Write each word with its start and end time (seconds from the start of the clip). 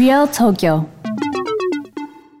Real 0.00 0.26
Tokyo. 0.26 0.88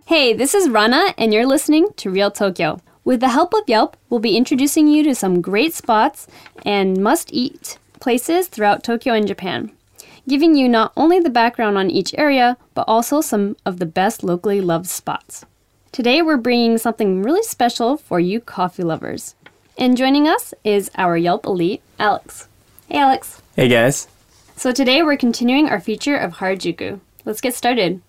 Hey, 0.06 0.32
this 0.32 0.54
is 0.54 0.70
Rana, 0.70 1.12
and 1.18 1.34
you're 1.34 1.44
listening 1.44 1.88
to 1.96 2.08
Real 2.08 2.30
Tokyo. 2.30 2.80
With 3.04 3.20
the 3.20 3.28
help 3.28 3.52
of 3.52 3.64
Yelp, 3.66 3.98
we'll 4.08 4.18
be 4.18 4.34
introducing 4.34 4.88
you 4.88 5.02
to 5.02 5.14
some 5.14 5.42
great 5.42 5.74
spots 5.74 6.26
and 6.64 7.02
must 7.02 7.34
eat 7.34 7.76
places 8.00 8.48
throughout 8.48 8.82
Tokyo 8.82 9.12
and 9.12 9.28
Japan, 9.28 9.72
giving 10.26 10.54
you 10.54 10.70
not 10.70 10.94
only 10.96 11.20
the 11.20 11.28
background 11.28 11.76
on 11.76 11.90
each 11.90 12.14
area, 12.16 12.56
but 12.72 12.86
also 12.88 13.20
some 13.20 13.58
of 13.66 13.78
the 13.78 13.84
best 13.84 14.24
locally 14.24 14.62
loved 14.62 14.86
spots. 14.86 15.44
Today, 15.92 16.22
we're 16.22 16.38
bringing 16.38 16.78
something 16.78 17.22
really 17.22 17.42
special 17.42 17.98
for 17.98 18.18
you 18.18 18.40
coffee 18.40 18.84
lovers. 18.84 19.34
And 19.76 19.98
joining 19.98 20.26
us 20.26 20.54
is 20.64 20.90
our 20.94 21.14
Yelp 21.14 21.44
elite, 21.44 21.82
Alex. 21.98 22.48
Hey, 22.88 23.00
Alex. 23.00 23.42
Hey 23.54 23.68
guys. 23.68 24.08
So 24.56 24.72
today 24.72 25.02
we're 25.02 25.18
continuing 25.18 25.68
our 25.68 25.78
feature 25.78 26.16
of 26.16 26.36
Harajuku. 26.36 27.00
Let's 27.24 27.40
get 27.40 27.54
started. 27.54 28.00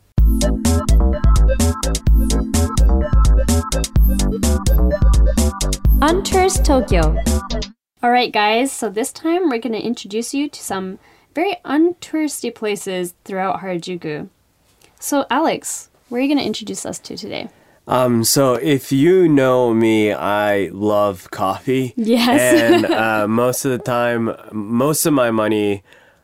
Untourist 6.02 6.66
Tokyo. 6.66 7.18
All 8.02 8.10
right, 8.10 8.32
guys, 8.32 8.72
so 8.72 8.90
this 8.90 9.12
time 9.12 9.50
we're 9.50 9.60
going 9.60 9.74
to 9.74 9.82
introduce 9.82 10.34
you 10.34 10.50
to 10.50 10.60
some 10.62 10.98
very 11.36 11.58
untouristy 11.66 12.54
places 12.54 13.14
throughout 13.26 13.60
Harajuku. 13.60 14.30
So, 15.00 15.26
Alex, 15.30 15.90
where 16.10 16.20
are 16.20 16.22
you 16.24 16.28
going 16.28 16.40
to 16.40 16.46
introduce 16.46 16.86
us 16.86 16.98
to 17.00 17.18
today? 17.18 17.50
Um, 17.88 18.24
so 18.24 18.54
if 18.54 18.92
you 18.92 19.28
know 19.28 19.74
me, 19.74 20.14
I 20.14 20.70
love 20.72 21.30
coffee. 21.32 21.94
Yes. 21.98 22.62
and 22.62 22.86
uh, 22.94 23.28
most 23.28 23.66
of 23.66 23.72
the 23.72 23.80
time, 23.80 24.36
most 24.52 25.06
of 25.06 25.14
my 25.14 25.32
money, 25.32 25.84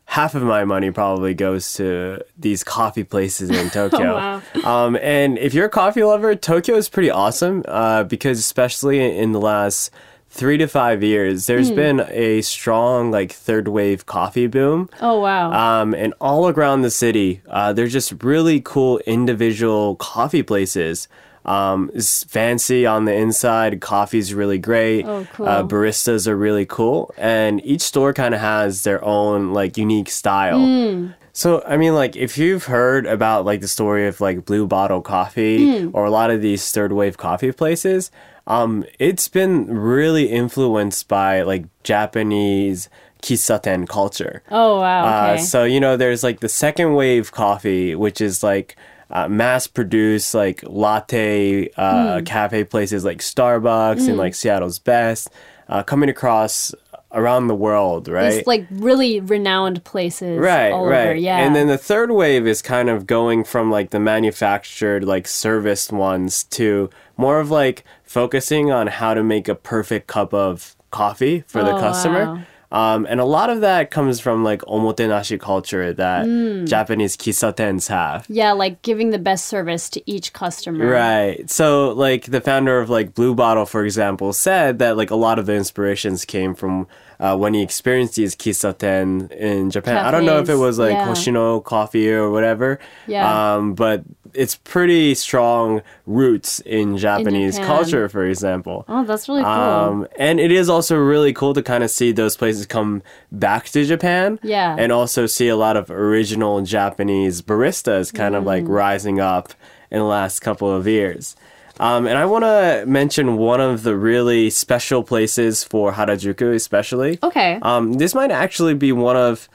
half 0.09 0.35
of 0.35 0.41
my 0.41 0.63
money 0.63 0.89
probably 0.89 1.33
goes 1.33 1.73
to 1.73 2.23
these 2.37 2.63
coffee 2.63 3.03
places 3.03 3.49
in 3.49 3.69
Tokyo. 3.71 4.15
wow. 4.15 4.41
Um, 4.63 4.95
and 5.01 5.37
if 5.37 5.53
you're 5.53 5.65
a 5.65 5.69
coffee 5.69 6.03
lover, 6.03 6.33
Tokyo 6.33 6.75
is 6.75 6.87
pretty 6.89 7.11
awesome 7.11 7.63
uh, 7.67 8.03
because 8.03 8.39
especially 8.39 9.17
in 9.17 9.33
the 9.33 9.39
last 9.41 9.91
three 10.29 10.57
to 10.57 10.67
five 10.67 11.03
years, 11.03 11.45
there's 11.47 11.71
been 11.71 12.05
a 12.09 12.41
strong 12.41 13.11
like 13.11 13.31
third 13.33 13.67
wave 13.67 14.05
coffee 14.05 14.47
boom. 14.47 14.89
Oh, 15.01 15.19
wow. 15.19 15.51
Um, 15.81 15.93
and 15.93 16.13
all 16.21 16.47
around 16.49 16.81
the 16.83 16.91
city, 16.91 17.41
uh, 17.49 17.73
they're 17.73 17.87
just 17.87 18.23
really 18.23 18.61
cool 18.61 18.99
individual 18.99 19.95
coffee 19.97 20.43
places. 20.43 21.07
Um, 21.47 21.89
it's 21.93 22.23
fancy 22.25 22.85
on 22.85 23.05
the 23.05 23.13
inside. 23.15 23.79
Coffee's 23.79 24.33
really 24.33 24.57
great. 24.59 25.05
Oh, 25.05 25.25
cool. 25.33 25.47
Uh, 25.47 25.63
baristas 25.63 26.27
are 26.27 26.35
really 26.35 26.65
cool, 26.65 27.13
and 27.17 27.65
each 27.65 27.81
store 27.81 28.13
kind 28.13 28.33
of 28.35 28.41
has 28.41 28.83
their 28.83 29.03
own 29.03 29.53
like 29.53 29.77
unique 29.77 30.09
style. 30.09 30.59
Hmm. 30.59 31.07
So 31.33 31.63
I 31.67 31.77
mean, 31.77 31.93
like 31.95 32.15
if 32.15 32.37
you've 32.37 32.65
heard 32.65 33.05
about 33.05 33.45
like 33.45 33.61
the 33.61 33.67
story 33.67 34.07
of 34.07 34.19
like 34.19 34.43
Blue 34.45 34.65
Bottle 34.67 35.01
Coffee 35.01 35.81
Hmm. 35.81 35.89
or 35.93 36.05
a 36.05 36.11
lot 36.11 36.31
of 36.31 36.41
these 36.41 36.71
third 36.71 36.91
wave 36.93 37.15
coffee 37.17 37.51
places, 37.51 38.11
um, 38.47 38.83
it's 38.99 39.27
been 39.27 39.67
really 39.67 40.25
influenced 40.29 41.07
by 41.07 41.43
like 41.43 41.65
Japanese 41.83 42.89
kissaten 43.21 43.87
culture. 43.87 44.41
oh, 44.51 44.79
wow. 44.79 45.01
Okay. 45.33 45.35
Uh, 45.35 45.43
so 45.43 45.63
you 45.63 45.79
know, 45.79 45.95
there's 45.97 46.23
like 46.23 46.39
the 46.39 46.49
second 46.49 46.93
wave 46.95 47.31
coffee, 47.31 47.95
which 47.95 48.19
is 48.19 48.43
like 48.43 48.75
uh, 49.09 49.27
mass-produced 49.27 50.33
like 50.33 50.63
latte 50.63 51.69
uh, 51.77 52.21
cafe 52.25 52.63
places 52.63 53.05
like 53.05 53.19
Starbucks 53.19 54.07
and 54.07 54.17
like 54.17 54.35
Seattle's 54.35 54.79
Best, 54.79 55.29
uh, 55.69 55.83
coming 55.83 56.09
across 56.09 56.73
around 57.13 57.47
the 57.47 57.55
world, 57.55 58.09
right? 58.09 58.31
These 58.31 58.47
like 58.47 58.67
really 58.69 59.21
renowned 59.21 59.83
places 59.85 60.37
right, 60.39 60.71
all 60.71 60.85
right. 60.85 61.07
over. 61.07 61.15
Yeah. 61.15 61.37
And 61.37 61.55
then 61.55 61.67
the 61.67 61.77
third 61.77 62.11
wave 62.11 62.45
is 62.45 62.61
kind 62.61 62.89
of 62.89 63.07
going 63.07 63.43
from 63.45 63.71
like 63.71 63.91
the 63.91 63.99
manufactured, 63.99 65.03
like 65.05 65.27
serviced 65.27 65.91
ones 65.93 66.43
to 66.45 66.89
more 67.15 67.39
of 67.39 67.49
like 67.49 67.85
focusing 68.03 68.71
on 68.71 68.87
how 68.87 69.13
to 69.13 69.23
make 69.23 69.47
a 69.47 69.55
perfect 69.55 70.07
cup 70.07 70.33
of 70.33 70.75
coffee 70.91 71.43
for 71.47 71.63
the 71.63 71.75
Oh, 71.75 71.79
customer. 71.79 72.45
Um, 72.71 73.07
and 73.09 73.21
a 73.21 73.25
lot 73.25 73.49
of 73.49 73.61
that 73.61 73.91
comes 73.91 74.19
from 74.19 74.43
like 74.43 74.61
omotenashi 74.63 75.39
culture 75.39 75.93
that 75.93 76.25
Hmm. 76.25 76.65
Japanese 76.65 77.15
kissatens 77.15 77.87
have. 77.87 78.25
yeah, 78.27 78.51
like 78.51 78.81
giving 78.81 79.11
the 79.11 79.19
best 79.19 79.45
service 79.45 79.89
to 79.91 80.01
each 80.05 80.33
customer. 80.33 80.85
Right. 80.89 81.49
So, 81.49 81.91
like, 81.93 82.25
the 82.25 82.41
founder 82.41 82.79
of, 82.79 82.89
like, 82.89 83.13
Blue 83.13 83.33
Bottle, 83.33 83.65
for 83.65 83.85
example, 83.85 84.33
said 84.33 84.79
that, 84.79 84.97
like, 84.97 85.11
a 85.11 85.15
lot 85.15 85.39
of 85.39 85.45
the 85.45 85.53
inspirations 85.55 86.25
came 86.25 86.53
from 86.53 86.87
uh, 87.19 87.35
when 87.37 87.53
he 87.53 87.61
experienced 87.61 88.15
these 88.15 88.35
kissaten 88.35 89.31
in 89.31 89.69
Japan. 89.71 89.97
I 90.05 90.11
don't 90.11 90.25
know 90.25 90.39
if 90.39 90.49
it 90.49 90.55
was, 90.55 90.77
like, 90.79 90.93
yeah. 90.93 91.07
Hoshino 91.07 91.63
coffee 91.63 92.11
or 92.11 92.29
whatever. 92.29 92.79
Yeah. 93.07 93.55
Um, 93.55 93.73
but 93.73 94.03
it's 94.33 94.55
pretty 94.55 95.15
strong 95.15 95.81
roots 96.05 96.59
in 96.59 96.97
Japanese 96.97 97.55
Japan. 97.55 97.67
culture, 97.67 98.09
for 98.09 98.23
example. 98.25 98.85
Oh, 98.87 99.03
that's 99.03 99.27
really 99.27 99.41
cool. 99.43 99.51
Um, 99.51 100.07
and 100.19 100.39
it 100.39 100.51
is 100.51 100.69
also 100.69 100.95
really 100.97 101.33
cool 101.33 101.53
to 101.55 101.63
kind 101.63 101.83
of 101.83 101.89
see 101.89 102.11
those 102.11 102.37
places 102.37 102.65
come 102.67 103.01
back 103.31 103.65
to 103.69 103.83
Japan. 103.85 104.39
Yeah. 104.43 104.75
And 104.77 104.91
also 104.91 105.25
see 105.25 105.47
a 105.47 105.55
lot 105.55 105.75
of 105.77 105.89
original 105.89 106.61
Japanese 106.61 107.41
baristas 107.41 108.13
kind 108.13 108.35
of 108.35 108.43
Mm. 108.43 108.47
like 108.47 108.63
rising 108.67 109.19
up 109.19 109.53
in 109.89 109.99
the 109.99 110.05
last 110.05 110.41
couple 110.41 110.69
of 110.71 110.85
years. 110.85 111.35
Um, 111.79 112.07
and 112.07 112.17
I 112.17 112.25
want 112.25 112.43
to 112.43 112.83
mention 112.87 113.37
one 113.37 113.61
of 113.61 113.83
the 113.83 113.95
really 113.95 114.49
special 114.49 115.03
places 115.03 115.63
for 115.63 115.93
Harajuku, 115.93 116.55
especially. 116.55 117.19
okay. 117.23 117.59
Um, 117.61 117.93
this 117.93 118.15
might 118.15 118.31
actually 118.31 118.73
be 118.73 118.91
one 118.91 119.15
of, 119.15 119.47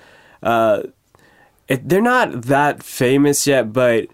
uh, 0.43 0.83
it, 1.69 1.89
they're 1.89 2.01
not 2.01 2.43
that 2.43 2.83
famous 2.83 3.47
yet, 3.47 3.73
but 3.73 4.07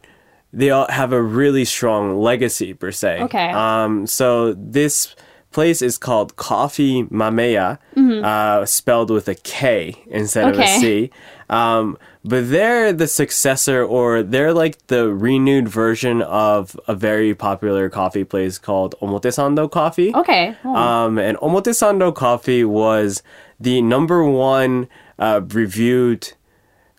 they 0.53 0.71
all 0.71 0.87
have 0.89 1.13
a 1.13 1.23
really 1.23 1.65
strong 1.65 2.19
legacy 2.19 2.73
per 2.73 2.91
se. 2.93 3.23
Okay. 3.25 3.51
Um, 3.51 4.07
so 4.07 4.55
this 4.55 5.15
place 5.51 5.83
is 5.83 5.99
called 5.99 6.37
Koffee 6.37 7.09
Mameya, 7.11 7.79
uh, 8.25 8.65
spelled 8.65 9.11
with 9.11 9.29
a 9.29 9.35
K 9.35 9.95
instead 10.07 10.49
of 10.49 10.59
a 10.59 10.63
Mm-hmm. 10.63 10.79
Okay. 10.79 11.11
Um, 11.51 11.99
but 12.29 12.51
they're 12.51 12.93
the 12.93 13.09
successor, 13.09 13.83
or 13.83 14.23
they're 14.23 14.53
like 14.53 14.87
the 14.89 15.13
renewed 15.13 15.69
version 15.69 16.21
of 16.23 16.79
a 16.87 16.95
very 16.95 17.35
popular 17.35 17.89
coffee 17.89 18.25
place 18.25 18.59
called 18.59 18.95
Omotesando 19.01 19.71
Coffee. 19.71 20.15
okay. 20.15 20.55
Oh. 20.65 20.75
Um, 20.75 21.19
and 21.19 21.39
Omotesando 21.39 22.15
Coffee 22.15 22.65
was 22.65 23.23
the 23.59 23.81
number 23.81 24.23
one 24.25 24.89
uh, 25.19 25.41
reviewed 25.49 26.33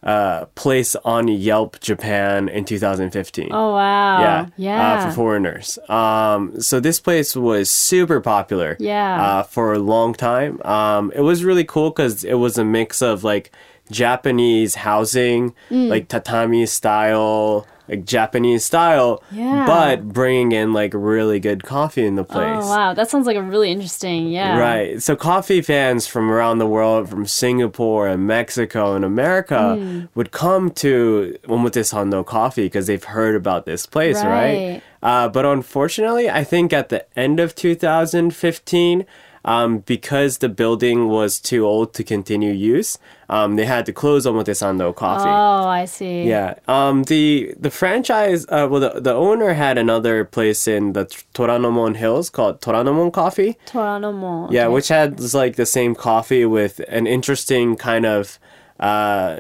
uh, 0.02 0.46
place 0.56 0.96
on 1.04 1.28
Yelp 1.28 1.80
Japan 1.80 2.48
in 2.50 2.66
2015. 2.66 3.50
oh, 3.52 3.74
wow. 3.74 4.22
yeah, 4.22 4.48
Yeah. 4.58 4.94
Uh, 4.94 5.10
for 5.10 5.16
foreigners. 5.16 5.78
Um, 5.90 6.62
so 6.62 6.80
this 6.80 7.00
place 7.00 7.36
was 7.36 7.70
super 7.70 8.22
popular. 8.22 8.78
Yeah. 8.80 9.22
Uh, 9.22 9.44
for 9.44 9.74
a 9.74 9.80
long 9.80 10.14
time. 10.14 10.62
Um, 10.64 11.12
it 11.14 11.22
was 11.22 11.44
really 11.44 11.66
cool 11.66 11.90
because 11.90 12.24
it 12.24 12.36
was 12.36 12.58
a 12.58 12.66
mix 12.66 13.02
of 13.02 13.24
like 13.24 13.52
Japanese 13.92 14.76
housing, 14.76 15.54
Mm. 15.72 15.90
like 15.90 16.08
tatami 16.08 16.66
style, 16.66 17.66
like 17.88 18.06
Japanese 18.06 18.64
style, 18.64 19.24
Yeah. 19.32 19.66
but 19.66 20.10
bringing 20.10 20.52
in 20.52 20.74
like 20.74 20.92
really 20.94 21.40
good 21.40 21.64
coffee 21.64 22.06
in 22.06 22.16
the 22.16 22.24
place. 22.24 22.64
Oh, 22.64 22.70
wow. 22.70 22.94
That 22.94 23.10
sounds 23.10 23.26
like 23.26 23.36
a 23.36 23.42
really 23.42 23.72
interesting. 23.72 24.28
Yeah. 24.30 24.60
Right. 24.60 25.02
So 25.02 25.16
coffee 25.16 25.62
fans 25.64 26.06
from 26.06 26.30
around 26.30 26.60
the 26.60 26.68
world, 26.68 27.10
from 27.10 27.26
Singapore 27.26 28.08
and 28.08 28.28
Mexico 28.28 28.96
and 28.96 29.04
America, 29.04 29.76
Hmm. 29.76 30.02
would 30.14 30.30
come 30.32 30.70
to 30.72 31.36
Omotesando 31.48 32.24
Coffee 32.24 32.64
because 32.66 32.86
they've 32.86 33.04
heard 33.04 33.36
about 33.36 33.66
this 33.66 33.88
place, 33.88 34.18
right? 34.24 34.26
Right. 34.28 34.82
Uh, 35.02 35.28
but 35.30 35.46
unfortunately, 35.46 36.30
I 36.30 36.44
think 36.44 36.72
at 36.74 36.90
the 36.90 37.06
end 37.18 37.40
of 37.40 37.56
2015, 37.56 39.06
um, 39.46 39.80
because 39.80 40.40
the 40.40 40.50
building 40.50 41.08
was 41.08 41.40
too 41.40 41.66
old 41.66 41.94
to 41.96 42.04
continue 42.04 42.52
use, 42.52 42.98
um, 43.30 43.56
they 43.56 43.66
had 43.66 43.86
to 43.86 43.94
close 43.94 44.26
Omotesando 44.26 44.94
Coffee. 44.96 45.30
Oh, 45.30 45.68
I 45.68 45.86
see. 45.86 46.24
Yeah. 46.24 46.56
Um. 46.68 47.04
The 47.04 47.54
the 47.60 47.70
franchise. 47.72 48.46
Uh. 48.50 48.68
Well, 48.70 48.82
the, 48.82 49.00
the 49.00 49.14
owner 49.14 49.54
had 49.54 49.78
another 49.78 50.26
place 50.26 50.68
in 50.68 50.94
the 50.94 51.06
Toranomon 51.34 51.96
Hills 51.96 52.30
called 52.30 52.60
Toranomon 52.62 53.12
Coffee. 53.14 53.58
Toranomon. 53.66 54.52
Yeah, 54.52 54.66
okay. 54.66 54.74
which 54.74 54.88
had 54.90 55.20
like 55.34 55.56
the 55.56 55.66
same 55.66 55.96
coffee 55.96 56.46
with 56.46 56.80
an 56.90 57.08
interesting 57.08 57.76
kind 57.78 58.06
of 58.06 58.40
uh, 58.80 59.40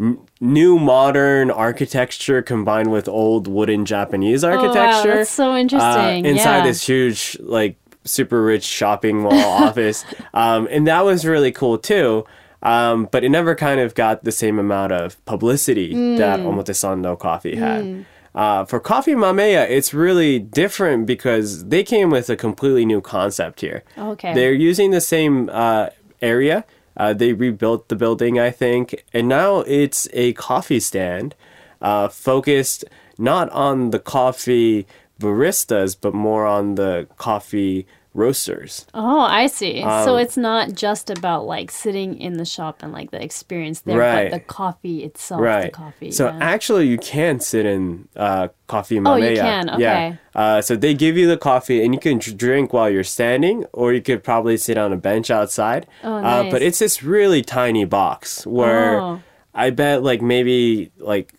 n- 0.00 0.18
new 0.40 0.78
modern 0.78 1.50
architecture 1.50 2.42
combined 2.42 2.90
with 2.90 3.08
old 3.08 3.46
wooden 3.46 3.84
Japanese 3.84 4.44
Oh, 4.44 4.48
wow. 4.50 4.56
architecture. 4.56 5.14
That's 5.16 5.30
so 5.30 5.52
Uh, 5.52 5.56
interesting. 5.58 6.24
inside 6.26 6.58
yeah. 6.58 6.64
this 6.64 6.86
huge 6.86 7.36
like 7.40 7.76
super 8.08 8.42
rich 8.42 8.64
shopping 8.64 9.20
mall 9.22 9.32
office, 9.64 10.04
um, 10.34 10.66
and 10.70 10.86
that 10.86 11.04
was 11.04 11.24
really 11.24 11.52
cool 11.52 11.78
too. 11.78 12.24
Um, 12.60 13.08
but 13.12 13.22
it 13.22 13.28
never 13.28 13.54
kind 13.54 13.78
of 13.78 13.94
got 13.94 14.24
the 14.24 14.32
same 14.32 14.58
amount 14.58 14.90
of 14.92 15.24
publicity 15.26 15.94
Mm. 15.94 16.18
that 16.18 16.40
Omotesando 16.40 17.16
Coffee 17.16 17.54
had. 17.54 18.04
Uh, 18.34 18.64
for 18.64 18.80
Koffee 18.80 19.14
Mameya, 19.16 19.68
it's 19.70 19.94
really 19.94 20.38
different 20.40 21.06
because 21.06 21.66
they 21.66 21.82
came 21.84 22.10
with 22.10 22.28
a 22.28 22.36
completely 22.36 22.84
new 22.84 23.00
concept 23.00 23.60
here. 23.60 23.84
Okay. 23.96 24.34
They're 24.34 24.52
using 24.52 24.90
the 24.90 25.00
same 25.00 25.48
uh, 25.52 25.90
area. 26.20 26.64
Uh, 26.96 27.12
they 27.14 27.32
rebuilt 27.32 27.88
the 27.88 27.96
building, 27.96 28.40
I 28.40 28.50
think, 28.50 29.04
and 29.12 29.28
now 29.28 29.60
it's 29.60 30.08
a 30.12 30.32
coffee 30.32 30.80
stand 30.80 31.36
uh, 31.80 32.08
focused 32.08 32.84
not 33.18 33.48
on 33.50 33.90
the 33.90 34.00
coffee 34.00 34.84
baristas, 35.20 35.96
but 36.00 36.12
more 36.14 36.44
on 36.46 36.74
the 36.74 37.06
coffee 37.16 37.86
roasters. 38.18 38.84
Oh, 38.92 39.20
I 39.20 39.46
see. 39.46 39.80
so 39.80 40.14
Um, 40.14 40.18
it's 40.18 40.36
not 40.36 40.72
just 40.74 41.08
about 41.10 41.46
like 41.46 41.70
sitting 41.70 42.18
in 42.20 42.36
the 42.36 42.44
shop 42.44 42.82
and 42.82 42.92
like 42.92 43.10
the 43.10 43.22
experience 43.22 43.80
there, 43.82 43.96
Right. 43.98 44.30
but 44.30 44.36
the 44.36 44.44
coffee 44.44 45.04
itself, 45.04 45.38
the 45.40 45.44
right. 45.46 45.72
coffee. 45.72 46.10
so 46.10 46.26
yeah. 46.26 46.38
actually, 46.40 46.88
you 46.88 46.98
can 46.98 47.40
sit 47.40 47.64
in 47.64 48.08
uh, 48.16 48.48
coffee 48.66 48.98
Oh, 48.98 49.14
you 49.16 49.36
can, 49.36 49.70
okay. 49.70 49.80
Yeah. 49.82 50.16
Uh, 50.34 50.60
so 50.60 50.76
they 50.76 50.92
give 50.94 51.16
you 51.16 51.26
the 51.28 51.38
coffee, 51.38 51.82
and 51.84 51.94
you 51.94 52.00
can 52.00 52.18
drink 52.18 52.72
while 52.72 52.90
you're 52.90 53.04
standing, 53.04 53.64
or 53.72 53.92
you 53.92 54.02
could 54.02 54.22
probably 54.22 54.56
sit 54.56 54.76
on 54.76 54.92
a 54.92 54.96
bench 54.96 55.30
outside. 55.30 55.86
Oh, 56.04 56.16
uh, 56.16 56.20
nice. 56.20 56.52
but 56.52 56.60
it's 56.62 56.78
this 56.80 57.02
really 57.02 57.42
tiny 57.42 57.84
box 57.84 58.46
where 58.46 59.00
Oh. 59.00 59.20
I 59.54 59.70
bet 59.70 60.02
like 60.02 60.20
maybe 60.22 60.90
like 60.98 61.32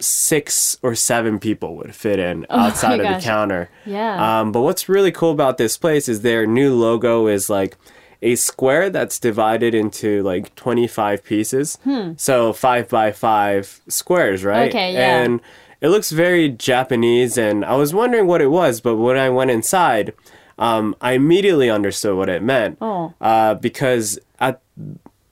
six 0.00 0.78
or 0.82 0.94
seven 0.94 1.38
people 1.38 1.76
would 1.76 1.94
fit 1.94 2.18
in 2.18 2.46
outside 2.50 3.00
of 3.00 3.06
Oh 3.06 3.10
gosh. 3.10 3.22
the 3.22 3.28
counter. 3.28 3.70
Yeah. 3.86 4.40
Um, 4.40 4.52
but 4.52 4.60
what's 4.62 4.88
really 4.88 5.12
cool 5.12 5.30
about 5.32 5.58
this 5.58 5.76
place 5.76 6.08
is 6.08 6.22
their 6.22 6.46
new 6.46 6.74
logo 6.74 7.26
is 7.26 7.48
like 7.50 7.76
a 8.22 8.34
square 8.34 8.90
that's 8.90 9.18
divided 9.18 9.74
into 9.74 10.22
like 10.22 10.54
25 10.56 11.22
pieces. 11.24 11.78
Hmm. 11.84 12.12
So 12.16 12.52
five 12.52 12.88
by 12.88 13.12
five 13.12 13.80
squares, 13.88 14.44
right? 14.44 14.68
Okay, 14.70 14.92
yeah. 14.94 15.22
And 15.22 15.40
it 15.80 15.90
looks 15.90 16.10
very 16.10 16.48
Japanese, 16.48 17.38
and 17.38 17.64
I 17.64 17.76
was 17.76 17.94
wondering 17.94 18.26
what 18.26 18.40
it 18.40 18.48
was, 18.48 18.80
but 18.80 18.96
when 18.96 19.16
I 19.16 19.30
went 19.30 19.52
inside, 19.52 20.12
um, 20.58 20.96
I 21.00 21.12
immediately 21.12 21.70
understood 21.70 22.16
what 22.16 22.28
it 22.28 22.42
meant. 22.42 22.78
Oh. 22.80 23.14
Uh, 23.20 23.54
because 23.54 24.18
at 24.40 24.60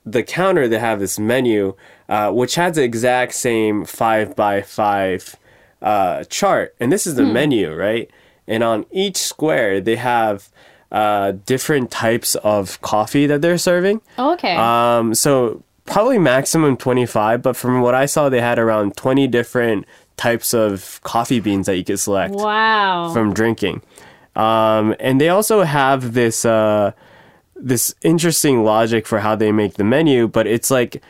the 0.05 0.23
counter 0.23 0.69
they 0.69 0.79
have 0.79 1.01
this 1.01 1.19
menu 1.19 1.75
uh, 2.09 2.31
which 2.31 2.55
has 2.57 2.77
the 2.77 2.83
exact 2.83 3.35
same 3.35 3.85
five 3.85 4.35
by 4.37 4.63
five 4.63 5.37
uh, 5.83 6.25
chart 6.25 6.75
and 6.81 6.91
this 6.93 7.07
is 7.07 7.15
the 7.17 7.25
Hmm. 7.25 7.33
menu 7.33 7.75
right 7.75 8.11
and 8.49 8.63
on 8.63 8.87
each 8.91 9.17
square 9.17 9.81
they 9.81 9.97
have 9.97 10.49
uh, 10.93 11.33
different 11.47 11.91
types 11.91 12.35
of 12.37 12.81
coffee 12.81 13.27
that 13.27 13.43
they're 13.43 13.59
serving 13.59 14.01
Oh, 14.19 14.33
okay. 14.35 14.57
um, 14.57 15.15
so 15.15 15.63
probably 15.85 16.19
maximum 16.19 16.77
25 16.77 17.43
but 17.43 17.57
from 17.57 17.81
what 17.81 17.95
i 17.95 18.07
saw 18.07 18.29
they 18.29 18.41
had 18.41 18.59
around 18.59 18.97
20 18.97 19.27
different 19.29 19.85
types 20.17 20.55
of 20.55 20.99
coffee 21.03 21.41
beans 21.41 21.67
that 21.67 21.77
you 21.77 21.85
could 21.85 22.01
select 22.01 22.35
wow. 22.35 23.11
from 23.13 23.35
drinking. 23.35 23.83
Um, 24.35 24.95
and 24.99 25.21
they 25.21 25.29
also 25.29 25.63
have 25.63 26.15
this 26.15 26.45
uh, 26.47 26.93
this 27.55 27.95
interesting 28.03 28.65
logic 28.65 29.07
for 29.07 29.19
how 29.21 29.35
they 29.37 29.53
make 29.53 29.75
the 29.75 29.85
menu, 29.85 30.27
but 30.29 30.47
it's 30.47 30.71
like 30.71 31.03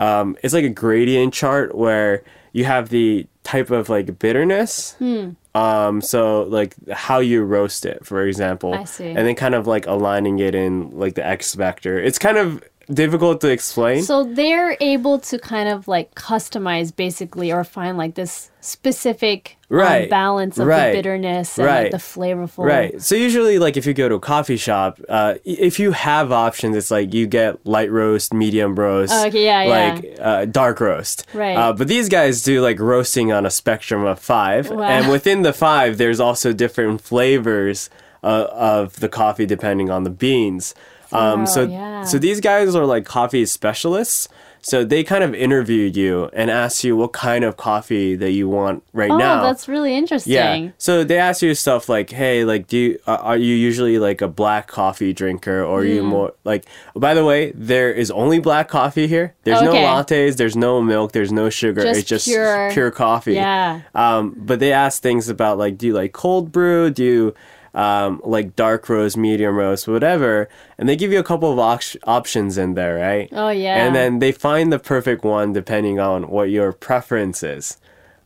um, 0.00 0.36
it's 0.42 0.54
like 0.54 0.64
a 0.64 0.70
gradient 0.70 1.32
chart 1.34 1.74
where 1.74 2.24
you 2.52 2.64
have 2.64 2.88
the 2.88 3.26
type 3.44 3.70
of 3.70 3.88
like 3.88 4.18
bitterness. 4.18 4.94
Hmm. 4.94 5.30
Um, 5.54 6.00
so 6.00 6.42
like 6.44 6.74
how 6.90 7.18
you 7.18 7.42
roast 7.42 7.84
it, 7.84 8.04
for 8.06 8.26
example, 8.26 8.74
I 8.74 8.84
see. 8.84 9.08
and 9.08 9.18
then 9.18 9.34
kind 9.34 9.54
of 9.54 9.66
like 9.66 9.86
aligning 9.86 10.38
it 10.38 10.54
in 10.54 10.98
like 10.98 11.14
the 11.14 11.26
X 11.26 11.54
vector. 11.54 12.00
It's 12.00 12.18
kind 12.18 12.38
of 12.38 12.62
difficult 12.92 13.40
to 13.40 13.48
explain. 13.48 14.02
so 14.02 14.24
they're 14.24 14.76
able 14.80 15.18
to 15.18 15.38
kind 15.38 15.68
of 15.68 15.86
like 15.88 16.14
customize 16.14 16.94
basically 16.94 17.52
or 17.52 17.62
find 17.64 17.96
like 17.96 18.14
this 18.14 18.50
specific 18.60 19.56
um, 19.70 20.08
balance 20.08 20.58
of 20.58 20.66
Right. 20.66 20.90
the 20.90 20.98
bitterness 20.98 21.56
and 21.58 21.66
Right. 21.66 21.82
like 21.84 21.92
the 21.92 21.98
flavorful. 21.98 22.64
Right. 22.66 23.00
So 23.00 23.14
usually, 23.14 23.58
like 23.58 23.76
if 23.76 23.86
you 23.86 23.94
go 23.94 24.08
to 24.08 24.16
a 24.16 24.20
coffee 24.20 24.56
shop, 24.56 25.00
uh, 25.08 25.34
if 25.44 25.78
you 25.78 25.92
have 25.92 26.32
options, 26.32 26.76
it's 26.76 26.90
like 26.90 27.14
you 27.14 27.26
get 27.26 27.64
light 27.64 27.90
roast, 27.90 28.34
medium 28.34 28.74
roast, 28.74 29.12
Oh, 29.14 29.26
okay, 29.28 29.44
yeah, 29.44 29.62
yeah. 29.62 29.94
like 29.94 30.18
uh, 30.20 30.44
dark 30.46 30.80
roast. 30.80 31.26
Right. 31.32 31.54
Uh, 31.56 31.72
but 31.72 31.88
these 31.88 32.08
guys 32.08 32.42
do 32.42 32.60
like 32.60 32.80
roasting 32.80 33.32
on 33.32 33.46
a 33.46 33.50
spectrum 33.50 34.04
of 34.04 34.18
five, 34.18 34.68
Wow. 34.70 34.82
and 34.82 35.08
within 35.10 35.42
the 35.42 35.52
five, 35.52 35.96
there's 35.98 36.20
also 36.20 36.52
different 36.52 37.00
flavors 37.00 37.88
uh, 38.22 38.48
of 38.52 39.00
the 39.00 39.08
coffee 39.08 39.46
depending 39.46 39.88
on 39.90 40.04
the 40.04 40.10
beans. 40.10 40.74
Um, 41.12 41.46
so, 41.46 41.62
yeah. 41.66 42.04
so 42.04 42.18
these 42.18 42.40
guys 42.40 42.74
are 42.74 42.84
like 42.86 43.04
coffee 43.04 43.44
specialists. 43.46 44.28
So 44.62 44.84
they 44.84 45.02
kind 45.04 45.24
of 45.24 45.34
interviewed 45.34 45.96
you 45.96 46.28
and 46.34 46.50
asked 46.50 46.84
you 46.84 46.94
what 46.94 47.14
kind 47.14 47.44
of 47.44 47.56
coffee 47.56 48.14
that 48.16 48.32
you 48.32 48.46
want 48.46 48.82
right 48.92 49.10
Oh, 49.10 49.16
now. 49.16 49.40
Oh, 49.40 49.44
that's 49.46 49.68
really 49.68 49.96
interesting. 49.96 50.34
Yeah. 50.34 50.70
So 50.76 51.02
they 51.02 51.16
asked 51.18 51.40
you 51.40 51.54
stuff 51.54 51.88
like, 51.88 52.10
"Hey, 52.10 52.44
like, 52.44 52.66
do 52.66 52.76
you 52.76 52.98
are, 53.06 53.38
you 53.38 53.54
usually 53.54 53.98
like 53.98 54.20
a 54.20 54.28
black 54.28 54.66
coffee 54.66 55.14
drinker, 55.14 55.64
or 55.64 55.80
are 55.80 55.84
Hmm. 55.84 55.88
you 55.94 56.02
more 56.02 56.34
like?" 56.44 56.66
By 56.94 57.14
the 57.14 57.24
way, 57.24 57.52
there 57.54 57.90
is 57.90 58.10
only 58.10 58.38
black 58.38 58.68
coffee 58.68 59.06
here. 59.06 59.32
There's 59.44 59.62
Okay. 59.62 59.66
no 59.82 59.88
lattes. 59.88 60.36
There's 60.36 60.56
no 60.56 60.82
milk. 60.82 61.12
There's 61.12 61.32
no 61.32 61.48
sugar. 61.48 61.80
Just 61.80 62.00
it's 62.00 62.08
just 62.10 62.26
pure- 62.26 62.68
pure, 62.70 62.90
coffee. 62.90 63.36
Yeah. 63.36 63.80
Um, 63.94 64.34
but 64.36 64.60
they 64.60 64.72
ask 64.74 65.00
things 65.02 65.30
about 65.30 65.56
like, 65.56 65.78
do 65.78 65.86
you 65.86 65.94
like 65.94 66.12
cold 66.12 66.52
brew? 66.52 66.90
Do 66.90 67.02
you 67.02 67.34
um, 67.74 68.20
like 68.24 68.56
dark 68.56 68.88
roast, 68.88 69.16
medium 69.16 69.56
roast, 69.56 69.86
whatever? 69.88 70.48
And 70.78 70.88
they 70.88 70.96
give 70.96 71.12
you 71.12 71.18
a 71.18 71.24
couple 71.24 71.52
of 71.52 71.58
op- 71.58 71.82
options 72.04 72.58
in 72.58 72.74
there, 72.74 72.96
right? 72.96 73.28
Oh, 73.32 73.50
yeah. 73.50 73.84
And 73.84 73.94
then 73.94 74.18
they 74.18 74.32
find 74.32 74.72
the 74.72 74.78
perfect 74.78 75.24
one 75.24 75.52
depending 75.52 75.98
on 76.00 76.28
what 76.28 76.50
your 76.50 76.72
preference 76.72 77.42
is. 77.42 77.78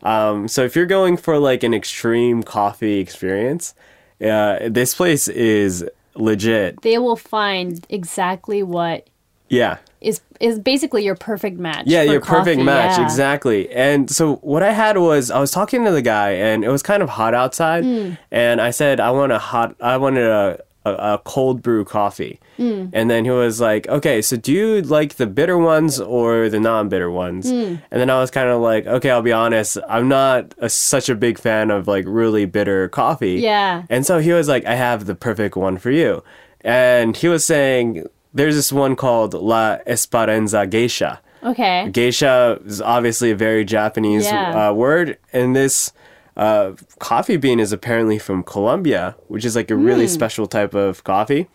Um, 0.02 0.48
so 0.48 0.64
if 0.64 0.76
you're 0.76 0.86
going 0.86 1.16
for 1.16 1.38
like 1.38 1.62
an 1.62 1.72
extreme 1.74 2.42
coffee 2.42 2.98
experience, 2.98 3.74
uh, 4.22 4.58
this 4.68 4.94
place 4.94 5.28
is 5.28 5.84
legit. 6.14 6.82
They 6.82 6.98
will 6.98 7.16
find 7.16 7.84
exactly 7.88 8.62
what 8.62 9.08
Yeah. 9.48 9.78
Is 10.04 10.20
is 10.40 10.58
basically 10.58 11.04
your 11.04 11.14
perfect 11.16 11.58
match. 11.58 11.84
Yeah, 11.86 12.02
your 12.02 12.20
perfect 12.20 12.60
match, 12.62 12.98
yeah. 12.98 13.04
exactly. 13.04 13.70
And 13.70 14.10
so 14.10 14.36
what 14.36 14.62
I 14.62 14.72
had 14.72 14.98
was 14.98 15.30
I 15.30 15.38
was 15.40 15.50
talking 15.50 15.84
to 15.84 15.90
the 15.90 16.02
guy, 16.02 16.30
and 16.32 16.64
it 16.64 16.68
was 16.68 16.82
kind 16.82 17.02
of 17.02 17.08
hot 17.08 17.34
outside, 17.34 17.84
Hmm. 17.84 18.12
and 18.30 18.60
I 18.60 18.70
said 18.70 19.00
I 19.00 19.10
want 19.10 19.32
a 19.32 19.38
hot, 19.38 19.74
I 19.80 19.96
wanted 19.96 20.26
a 20.26 20.60
a, 20.86 21.14
a 21.14 21.18
cold 21.24 21.62
brew 21.62 21.82
coffee, 21.82 22.38
Hmm. 22.58 22.88
and 22.92 23.08
then 23.10 23.24
he 23.24 23.30
was 23.30 23.58
like, 23.58 23.88
okay, 23.88 24.20
so 24.20 24.36
do 24.36 24.52
you 24.52 24.82
like 24.82 25.14
the 25.14 25.26
bitter 25.26 25.56
ones 25.56 25.98
or 25.98 26.50
the 26.50 26.60
non-bitter 26.60 27.10
ones? 27.10 27.48
Hmm. 27.50 27.76
And 27.90 28.00
then 28.00 28.10
I 28.10 28.20
was 28.20 28.30
kind 28.30 28.50
of 28.50 28.60
like, 28.60 28.86
okay, 28.86 29.08
I'll 29.10 29.22
be 29.22 29.32
honest, 29.32 29.78
I'm 29.88 30.08
not 30.08 30.54
a, 30.58 30.68
such 30.68 31.08
a 31.08 31.14
big 31.14 31.38
fan 31.38 31.70
of 31.70 31.88
like 31.88 32.04
really 32.06 32.44
bitter 32.44 32.90
coffee. 32.90 33.36
Yeah. 33.40 33.84
And 33.88 34.04
so 34.04 34.18
he 34.18 34.32
was 34.34 34.46
like, 34.46 34.66
I 34.66 34.74
have 34.74 35.06
the 35.06 35.14
perfect 35.14 35.56
one 35.56 35.78
for 35.78 35.90
you. 35.90 36.22
And 36.60 37.16
he 37.16 37.28
was 37.28 37.46
saying, 37.46 38.06
there's 38.34 38.54
this 38.56 38.72
one 38.72 38.96
called 38.96 39.32
La 39.34 39.78
Esperanza 39.86 40.66
Geisha. 40.66 41.20
Okay. 41.42 41.88
Geisha 41.90 42.58
is 42.66 42.80
obviously 42.82 43.30
a 43.30 43.36
very 43.36 43.64
Japanese 43.64 44.24
Yeah. 44.24 44.68
uh, 44.70 44.72
word, 44.72 45.18
and 45.32 45.54
this 45.54 45.92
uh, 46.36 46.72
coffee 46.98 47.36
bean 47.36 47.60
is 47.60 47.72
apparently 47.72 48.18
from 48.18 48.42
Colombia, 48.42 49.14
which 49.28 49.44
is 49.44 49.54
like 49.54 49.70
a 49.70 49.74
Hmm. 49.76 49.84
really 49.84 50.08
special 50.08 50.46
type 50.48 50.74
of 50.74 51.04
coffee. 51.04 51.46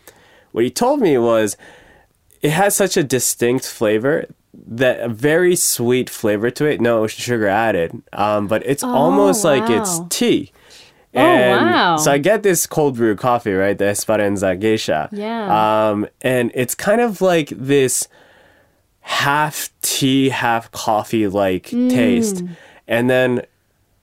What 0.54 0.64
he 0.64 0.70
told 0.70 1.02
me 1.02 1.18
was 1.18 1.58
it 2.42 2.52
has 2.52 2.76
such 2.76 2.96
a 2.96 3.04
distinct 3.04 3.66
flavor 3.66 4.26
that 4.54 5.00
a 5.02 5.10
very 5.10 5.56
sweet 5.56 6.10
flavor 6.10 6.50
to 6.52 6.66
it. 6.66 6.80
No 6.82 7.06
sugar 7.08 7.48
added, 7.48 8.02
um, 8.14 8.48
but 8.48 8.64
it's 8.66 8.84
almost 8.84 9.44
like 9.44 9.70
it's 9.70 10.00
wow. 10.00 10.08
Tea. 11.14 11.20
Oh, 11.20 11.50
wow. 11.50 11.98
So 11.98 12.12
I 12.12 12.18
get 12.18 12.44
this 12.44 12.66
cold 12.68 12.96
brew 12.96 13.16
coffee, 13.16 13.54
right? 13.54 13.78
The 13.78 13.86
Esperanza 13.86 14.56
Geisha. 14.56 15.10
Yeah. 15.12 15.90
Um, 15.90 16.08
and 16.22 16.52
it's 16.54 16.76
kind 16.76 17.02
of 17.02 17.22
like 17.22 17.50
this 17.50 18.08
half 19.02 19.70
tea, 19.82 20.30
half 20.30 20.72
coffee 20.72 21.28
like 21.28 21.68
Mm. 21.68 21.90
taste. 21.90 22.44
And 22.88 23.10
then 23.10 23.42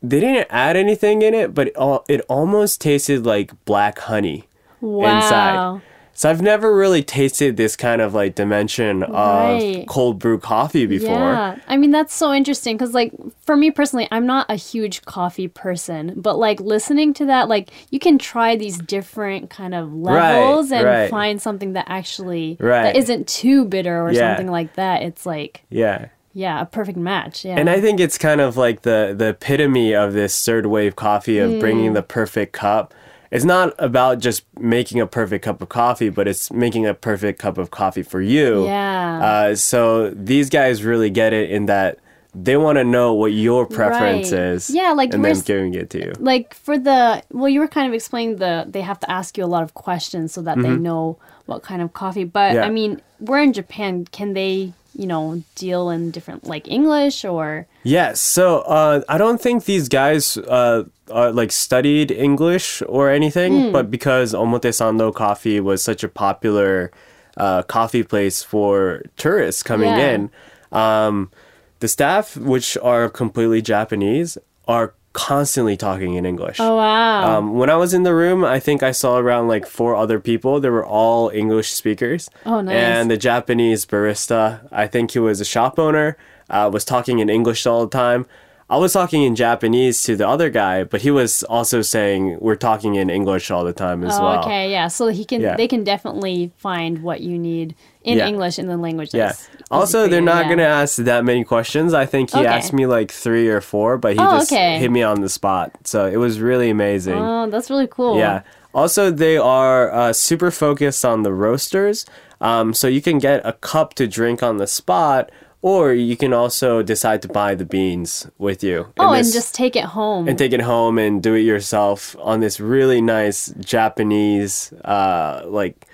they 0.03 0.21
didn't 0.21 0.47
add 0.51 0.77
anything 0.77 1.23
in 1.23 1.35
it, 1.35 1.55
but 1.55 1.69
it, 1.69 1.75
al- 1.79 2.05
it 2.09 2.21
almost 2.29 2.81
tasted 2.81 3.25
like 3.27 3.53
black 3.65 3.99
honey 4.01 4.45
Wow. 4.81 5.17
inside. 5.17 5.81
So 6.19 6.31
I've 6.31 6.41
never 6.41 6.75
really 6.75 7.03
tasted 7.03 7.59
this 7.59 7.77
kind 7.77 8.01
of 8.01 8.15
like 8.15 8.35
dimension 8.35 9.01
Right. 9.01 9.81
of 9.81 9.87
cold 9.87 10.19
brew 10.19 10.39
coffee 10.39 10.87
before. 10.87 11.11
Yeah, 11.11 11.57
I 11.69 11.77
mean 11.77 11.91
that's 11.91 12.15
so 12.15 12.33
interesting 12.33 12.77
because, 12.79 12.95
like, 12.95 13.13
for 13.43 13.55
me 13.55 13.71
personally, 13.71 14.09
I'm 14.11 14.25
not 14.25 14.47
a 14.49 14.55
huge 14.55 15.05
coffee 15.05 15.47
person, 15.47 16.15
but 16.17 16.39
like 16.39 16.59
listening 16.59 17.13
to 17.15 17.27
that, 17.27 17.49
like, 17.51 17.71
you 17.91 17.99
can 17.99 18.17
try 18.17 18.57
these 18.57 18.79
different 18.79 19.51
kind 19.51 19.75
of 19.75 19.93
levels 19.93 20.73
and 20.73 20.85
right. 20.87 21.11
find 21.11 21.41
something 21.41 21.75
that 21.75 21.85
actually 21.87 22.57
Right. 22.59 22.85
that 22.85 22.97
isn't 22.97 23.29
too 23.29 23.67
bitter 23.67 24.01
or 24.01 24.11
Yeah. 24.11 24.31
something 24.31 24.51
like 24.51 24.75
that. 24.77 25.03
It's 25.03 25.27
like, 25.27 25.65
Yeah. 25.69 26.07
yeah, 26.33 26.63
a 26.63 26.65
perfect 26.65 26.97
match. 26.97 27.45
Yeah, 27.45 27.57
And 27.59 27.69
I 27.69 27.79
think 27.79 28.01
it's 28.01 28.17
kind 28.17 28.41
of 28.41 28.57
like 28.57 28.83
the 28.83 29.15
the 29.17 29.29
epitome 29.29 29.95
of 29.95 30.15
this 30.15 30.43
third 30.43 30.65
wave 30.65 30.97
coffee 30.97 31.39
of 31.39 31.51
Mm. 31.51 31.61
bringing 31.61 31.93
the 31.93 32.03
perfect 32.03 32.55
cup. 32.55 32.95
It's 33.31 33.45
not 33.45 33.75
about 33.79 34.19
just 34.21 34.45
making 34.59 35.01
a 35.01 35.07
perfect 35.07 35.45
cup 35.45 35.61
of 35.63 35.69
coffee, 35.69 36.09
but 36.11 36.29
it's 36.29 36.51
making 36.53 36.87
a 36.87 36.95
perfect 36.95 37.39
cup 37.41 37.59
of 37.59 37.71
coffee 37.71 38.03
for 38.03 38.21
you. 38.21 38.65
Yeah. 38.67 39.21
Uh, 39.23 39.55
so 39.57 40.11
these 40.11 40.49
guys 40.51 40.85
really 40.85 41.11
get 41.11 41.33
it 41.33 41.51
in 41.51 41.67
that 41.67 41.99
they 42.39 42.57
want 42.59 42.77
to 42.77 42.85
know 42.85 43.15
what 43.15 43.33
your 43.33 43.65
preference 43.67 44.31
Right. 44.31 44.41
is. 44.41 44.69
Yeah, 44.71 44.93
like 44.93 45.15
and 45.15 45.25
then 45.25 45.41
giving 45.41 45.73
it 45.75 45.89
to 45.91 45.99
you. 45.99 46.13
like 46.21 46.53
for 46.55 46.77
the 46.79 47.23
well 47.33 47.49
you 47.49 47.61
were 47.61 47.69
kind 47.69 47.89
of 47.89 47.95
explaining 47.95 48.37
the 48.37 48.67
they 48.69 48.83
have 48.83 49.01
to 49.01 49.11
ask 49.11 49.39
you 49.39 49.45
a 49.45 49.47
lot 49.47 49.63
of 49.63 49.73
questions 49.73 50.33
so 50.35 50.43
that 50.43 50.59
they 50.61 50.69
know 50.77 51.17
what 51.47 51.63
kind 51.63 51.81
of 51.81 51.95
coffee 51.95 52.25
but 52.25 52.49
Mm-hmm. 52.49 52.57
Yeah. 52.57 52.67
i 52.67 52.71
mean 52.71 53.01
we're 53.21 53.41
in 53.43 53.53
japan 53.55 54.05
can 54.13 54.35
they 54.35 54.73
you 54.99 55.07
know 55.07 55.43
deal 55.55 55.91
in 55.91 56.11
different 56.11 56.45
like 56.47 56.67
english 56.69 57.25
or 57.25 57.67
Yes. 57.83 58.19
So 58.19 58.63
uh, 58.67 59.03
I 59.09 59.17
don't 59.17 59.41
think 59.41 59.65
these 59.65 59.89
guys 59.89 60.37
uh, 60.37 60.85
uh, 61.09 61.31
like 61.31 61.53
studied 61.53 62.11
English 62.11 62.83
or 62.89 63.09
anything, 63.11 63.71
but 63.71 63.93
because 63.93 64.35
Omotesando 64.35 65.15
Coffee 65.15 65.61
was 65.61 65.85
such 65.85 66.03
a 66.03 66.09
popular 66.09 66.91
uh, 67.37 67.63
coffee 67.63 68.03
place 68.03 68.43
for 68.43 69.03
tourists 69.17 69.63
coming 69.63 69.91
Yeah. 69.95 70.11
in, 70.15 70.31
um, 70.73 71.31
the 71.79 71.87
staff, 71.87 72.37
which 72.37 72.77
are 72.83 73.09
completely 73.09 73.63
Japanese, 73.63 74.37
are 74.67 74.95
constantly 75.17 75.77
talking 75.77 76.15
in 76.15 76.25
English. 76.27 76.59
oh 76.61 76.77
wow 76.77 77.39
Um, 77.39 77.55
when 77.59 77.71
I 77.71 77.77
was 77.77 77.93
in 77.95 78.03
the 78.05 78.15
room, 78.15 78.45
I 78.45 78.61
think 78.61 78.83
I 78.83 78.93
saw 78.93 79.17
around 79.17 79.49
like 79.49 79.67
four 79.67 79.97
other 79.97 80.21
people. 80.21 80.61
They 80.61 80.69
were 80.71 80.85
all 80.87 81.31
English 81.43 81.73
speakers. 81.73 82.29
Oh, 82.45 82.61
nice. 82.61 82.77
And 82.77 83.11
the 83.11 83.17
Japanese 83.17 83.87
barista, 83.87 84.43
I 84.71 84.87
think 84.87 85.13
he 85.13 85.19
was 85.19 85.41
a 85.41 85.45
shop 85.45 85.79
owner, 85.79 86.17
uh, 86.51 86.69
was 86.73 86.85
talking 86.85 87.19
in 87.19 87.29
English 87.31 87.67
all 87.67 87.83
the 87.87 87.97
time. 88.05 88.27
I 88.69 88.79
was 88.79 88.93
talking 88.93 89.23
in 89.23 89.37
Japanese 89.37 90.03
to 90.05 90.17
the 90.17 90.27
other 90.27 90.51
guy, 90.51 90.83
but 90.83 91.03
he 91.03 91.11
was 91.13 91.45
also 91.45 91.83
saying 91.83 92.39
we're 92.41 92.57
talking 92.57 92.97
in 92.97 93.09
English 93.11 93.49
all 93.51 93.63
the 93.65 93.73
time 93.73 94.03
as 94.03 94.19
oh, 94.19 94.23
well. 94.25 94.39
okay 94.41 94.71
yeah 94.71 94.89
so 94.89 95.07
he 95.09 95.25
can 95.25 95.41
Yeah. 95.41 95.57
they 95.57 95.69
can 95.69 95.85
definitely 95.85 96.51
find 96.57 97.03
what 97.03 97.21
you 97.21 97.39
need 97.39 97.77
in 98.03 98.19
Yeah. 98.19 98.27
english 98.27 98.59
in 98.59 98.67
the 98.67 98.77
language 98.77 99.15
Yeah. 99.15 99.33
Also, 99.71 100.09
they're 100.09 100.21
not 100.21 100.43
yeah. 100.45 100.49
going 100.51 100.59
to 100.59 100.65
ask 100.83 100.97
that 100.97 101.25
many 101.25 101.43
questions. 101.45 101.93
I 101.93 102.07
think 102.07 102.31
he 102.31 102.39
Okay. 102.41 102.47
asked 102.47 102.73
me 102.73 102.87
like 102.87 103.11
three 103.11 103.49
or 103.49 103.61
four, 103.61 103.99
but 103.99 104.13
he 104.15 104.19
Oh, 104.21 104.39
just 104.39 104.53
okay. 104.53 104.79
hit 104.79 104.91
me 104.91 105.03
on 105.03 105.21
the 105.23 105.29
spot. 105.29 105.73
So 105.85 106.07
it 106.07 106.17
was 106.17 106.41
really 106.41 106.71
amazing. 106.71 107.19
oh 107.19 107.49
that's 107.51 107.69
really 107.71 107.87
cool 107.89 108.19
Yeah. 108.19 108.41
Also, 108.75 109.11
they 109.11 109.37
are 109.39 109.91
uh, 109.91 110.13
super 110.13 110.51
focused 110.51 111.03
on 111.05 111.23
the 111.23 111.33
roasters. 111.33 112.05
Um, 112.43 112.75
so 112.75 112.87
you 112.89 113.01
can 113.01 113.19
get 113.19 113.41
a 113.45 113.55
cup 113.55 113.95
to 113.95 114.07
drink 114.07 114.43
on 114.43 114.59
the 114.59 114.67
spot, 114.67 115.31
or 115.67 115.93
you 115.93 116.17
can 116.17 116.33
also 116.33 116.81
decide 116.81 117.21
to 117.21 117.27
buy 117.27 117.53
the 117.53 117.65
beans 117.65 118.31
with 118.39 118.63
you. 118.63 118.87
oh 119.01 119.13
and 119.13 119.33
just 119.33 119.53
take 119.53 119.75
it 119.75 119.83
home 119.85 120.29
and 120.29 120.39
take 120.39 120.53
it 120.53 120.61
home 120.61 120.97
and 120.97 121.21
do 121.21 121.35
it 121.35 121.41
yourself 121.41 122.15
on 122.21 122.39
this 122.39 122.61
really 122.61 123.01
nice 123.01 123.49
Japanese, 123.59 124.73
uh, 124.85 125.43
like 125.45 125.85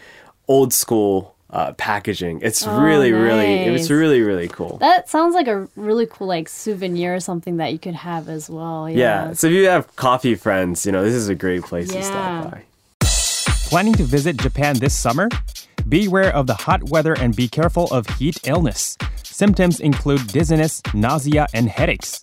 old 0.46 0.74
school 0.74 1.34
uh, 1.48 1.72
packaging. 1.72 2.40
It's 2.42 2.66
really, 2.66 3.12
really, 3.12 3.64
it 3.64 3.70
was 3.70 3.88
nice. 3.88 3.90
really, 3.90 4.20
really 4.20 4.48
cool. 4.48 4.76
that 4.78 5.08
sounds 5.08 5.34
like 5.34 5.48
a 5.48 5.66
really 5.74 6.04
cool 6.04 6.26
like 6.26 6.50
souvenir 6.50 7.14
or 7.14 7.20
something 7.20 7.56
that 7.56 7.72
you 7.72 7.78
could 7.78 7.94
have 7.94 8.28
as 8.28 8.50
well 8.50 8.90
yeah. 8.90 9.28
yeah 9.28 9.32
So 9.32 9.46
if 9.46 9.54
you 9.54 9.68
have 9.68 9.96
coffee 9.96 10.34
friends, 10.34 10.84
you 10.84 10.92
know 10.92 11.02
this 11.02 11.14
is 11.14 11.30
a 11.30 11.34
great 11.34 11.62
place 11.62 11.90
to 11.92 12.02
stop 12.02 12.50
by. 12.50 12.64
Planning 13.70 13.94
to 13.94 14.04
visit 14.04 14.36
Japan 14.36 14.78
this 14.78 14.94
summer? 14.94 15.30
Beware 15.92 16.34
of 16.34 16.46
the 16.46 16.54
hot 16.54 16.84
weather 16.84 17.12
and 17.20 17.36
be 17.36 17.46
careful 17.46 17.86
of 17.88 18.06
heat 18.16 18.38
illness. 18.46 18.96
Symptoms 19.24 19.78
include 19.78 20.26
dizziness, 20.28 20.80
nausea, 20.94 21.46
and 21.52 21.68
headaches. 21.68 22.18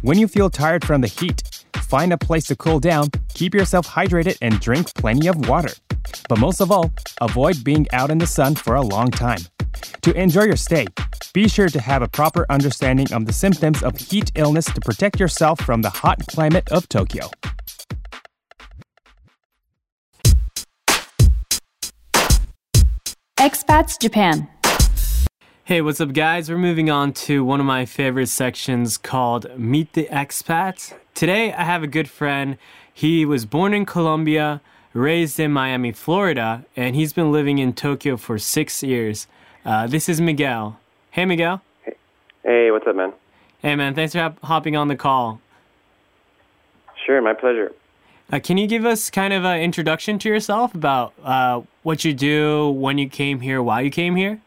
When 0.00 0.18
you 0.18 0.26
feel 0.26 0.48
tired 0.48 0.82
from 0.82 1.02
the 1.02 1.08
heat, 1.08 1.42
find 1.76 2.14
a 2.14 2.16
place 2.16 2.44
to 2.44 2.56
cool 2.56 2.80
down, 2.80 3.10
keep 3.34 3.52
yourself 3.52 3.86
hydrated, 3.86 4.38
and 4.40 4.58
drink 4.60 4.94
plenty 4.94 5.26
of 5.26 5.46
water. 5.46 5.74
But 6.26 6.38
most 6.38 6.62
of 6.62 6.72
all, 6.72 6.90
avoid 7.20 7.62
being 7.62 7.86
out 7.92 8.10
in 8.10 8.16
the 8.16 8.26
sun 8.26 8.54
for 8.54 8.76
a 8.76 8.80
long 8.80 9.10
time. 9.10 9.40
To 10.00 10.18
enjoy 10.18 10.44
your 10.44 10.56
stay, 10.56 10.86
be 11.34 11.48
sure 11.48 11.68
to 11.68 11.80
have 11.82 12.00
a 12.00 12.08
proper 12.08 12.46
understanding 12.48 13.12
of 13.12 13.26
the 13.26 13.34
symptoms 13.34 13.82
of 13.82 13.94
heat 13.98 14.32
illness 14.36 14.64
to 14.72 14.80
protect 14.80 15.20
yourself 15.20 15.60
from 15.60 15.82
the 15.82 15.90
hot 15.90 16.26
climate 16.28 16.72
of 16.72 16.88
Tokyo. 16.88 17.28
Expats 23.82 23.98
japan 23.98 24.48
Hey, 25.64 25.80
what's 25.80 26.00
up, 26.00 26.12
guys? 26.12 26.50
We're 26.50 26.58
moving 26.58 26.90
on 26.90 27.12
to 27.12 27.44
one 27.44 27.60
of 27.60 27.66
my 27.66 27.84
favorite 27.86 28.26
sections 28.26 28.98
called 28.98 29.46
Meet 29.56 29.92
the 29.92 30.06
Expats. 30.06 30.92
Today, 31.14 31.52
I 31.52 31.62
have 31.62 31.84
a 31.84 31.86
good 31.86 32.10
friend. 32.10 32.58
He 32.92 33.24
was 33.24 33.46
born 33.46 33.72
in 33.72 33.86
Colombia, 33.86 34.60
raised 34.92 35.38
in 35.38 35.52
Miami, 35.52 35.92
Florida, 35.92 36.64
and 36.76 36.96
he's 36.96 37.12
been 37.12 37.30
living 37.30 37.58
in 37.58 37.72
Tokyo 37.74 38.16
for 38.16 38.38
six 38.38 38.82
years. 38.82 39.28
Uh, 39.64 39.86
this 39.86 40.08
is 40.08 40.20
Miguel. 40.20 40.80
Hey, 41.12 41.24
Miguel. 41.24 41.62
Hey, 42.42 42.72
what's 42.72 42.86
up, 42.86 42.96
man? 42.96 43.12
Hey, 43.60 43.76
man. 43.76 43.94
Thanks 43.94 44.12
for 44.12 44.18
hop- 44.18 44.42
hopping 44.42 44.74
on 44.76 44.88
the 44.88 44.96
call. 44.96 45.40
Sure, 47.06 47.22
my 47.22 47.34
pleasure. 47.34 47.72
Uh, 48.32 48.40
can 48.40 48.58
you 48.58 48.66
give 48.66 48.84
us 48.84 49.10
kind 49.10 49.32
of 49.32 49.44
an 49.44 49.60
introduction 49.60 50.18
to 50.18 50.28
yourself 50.28 50.74
about 50.74 51.14
uh, 51.22 51.62
what 51.82 52.04
you 52.04 52.12
do, 52.14 52.70
when 52.70 52.98
you 52.98 53.08
came 53.08 53.40
here, 53.40 53.62
why 53.62 53.80
you 53.80 53.90
came 53.90 54.16
here? 54.16 54.40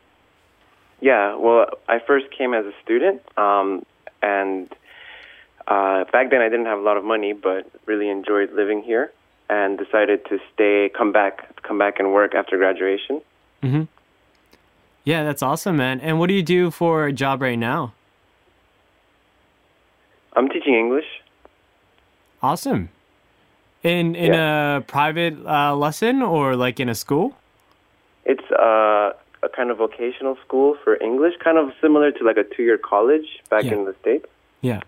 Yeah, 1.01 1.35
well, 1.35 1.67
I 1.87 1.99
first 1.99 2.31
came 2.31 2.53
as 2.53 2.65
a 2.65 2.73
student, 2.83 3.21
um, 3.37 3.85
and 4.21 4.73
uh, 5.67 6.05
back 6.11 6.31
then 6.31 6.41
I 6.41 6.49
didn't 6.49 6.65
have 6.65 6.79
a 6.79 6.81
lot 6.81 6.97
of 6.97 7.03
money, 7.03 7.33
but 7.33 7.69
really 7.85 8.09
enjoyed 8.09 8.53
living 8.53 8.81
here, 8.81 9.11
and 9.49 9.77
decided 9.77 10.25
to 10.25 10.39
stay, 10.53 10.89
come 10.89 11.11
back, 11.11 11.61
come 11.61 11.77
back 11.77 11.99
and 11.99 12.13
work 12.13 12.33
after 12.33 12.57
graduation. 12.57 13.21
Mm-hmm. 13.61 13.83
Yeah, 15.03 15.23
that's 15.23 15.43
awesome, 15.43 15.77
man. 15.77 15.99
And 15.99 16.19
what 16.19 16.27
do 16.27 16.33
you 16.33 16.41
do 16.41 16.71
for 16.71 17.05
a 17.05 17.13
job 17.13 17.41
right 17.41 17.59
now? 17.59 17.93
I'm 20.33 20.49
teaching 20.49 20.73
English. 20.73 21.05
Awesome. 22.41 22.89
In 23.85 24.15
in 24.15 24.33
a 24.33 24.83
private 24.87 25.35
uh, 25.45 25.75
lesson 25.75 26.23
or 26.23 26.55
like 26.55 26.79
in 26.79 26.89
a 26.89 26.95
school? 26.95 27.37
It's 28.25 28.49
uh, 28.51 29.11
a 29.43 29.49
kind 29.55 29.69
of 29.69 29.77
vocational 29.77 30.37
school 30.43 30.75
for 30.83 30.99
English, 31.03 31.35
kind 31.43 31.59
of 31.59 31.71
similar 31.79 32.11
to 32.11 32.23
like 32.23 32.37
a 32.37 32.43
two-year 32.43 32.79
college 32.79 33.27
back 33.51 33.63
Yeah. 33.63 33.73
in 33.75 33.85
the 33.85 33.93
states. 34.01 34.25
Yeah. 34.61 34.81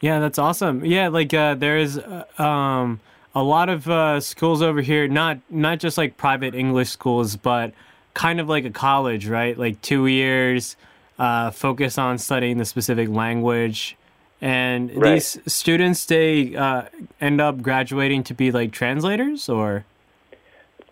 Yeah, 0.00 0.18
that's 0.18 0.36
awesome. 0.36 0.84
Yeah, 0.84 1.06
like 1.08 1.32
uh, 1.32 1.54
there 1.54 1.78
is 1.78 1.96
uh, 1.96 2.42
um, 2.42 2.98
a 3.36 3.42
lot 3.44 3.68
of 3.68 3.88
uh, 3.88 4.18
schools 4.20 4.62
over 4.62 4.80
here, 4.80 5.06
not 5.06 5.38
not 5.48 5.78
just 5.78 5.96
like 5.96 6.16
private 6.16 6.56
English 6.56 6.90
schools, 6.90 7.36
but 7.36 7.72
kind 8.14 8.40
of 8.40 8.48
like 8.48 8.64
a 8.64 8.70
college, 8.70 9.28
right? 9.28 9.56
Like 9.56 9.80
two 9.80 10.06
years, 10.08 10.74
uh, 11.20 11.52
focus 11.52 11.98
on 11.98 12.18
studying 12.18 12.58
the 12.58 12.64
specific 12.64 13.08
language. 13.08 13.96
And 14.40 14.90
Right. 14.94 15.14
these 15.14 15.38
students, 15.46 16.04
they 16.06 16.54
uh, 16.54 16.82
end 17.20 17.40
up 17.40 17.62
graduating 17.62 18.22
to 18.24 18.34
be 18.34 18.50
like 18.52 18.70
translators 18.72 19.48
or? 19.48 19.84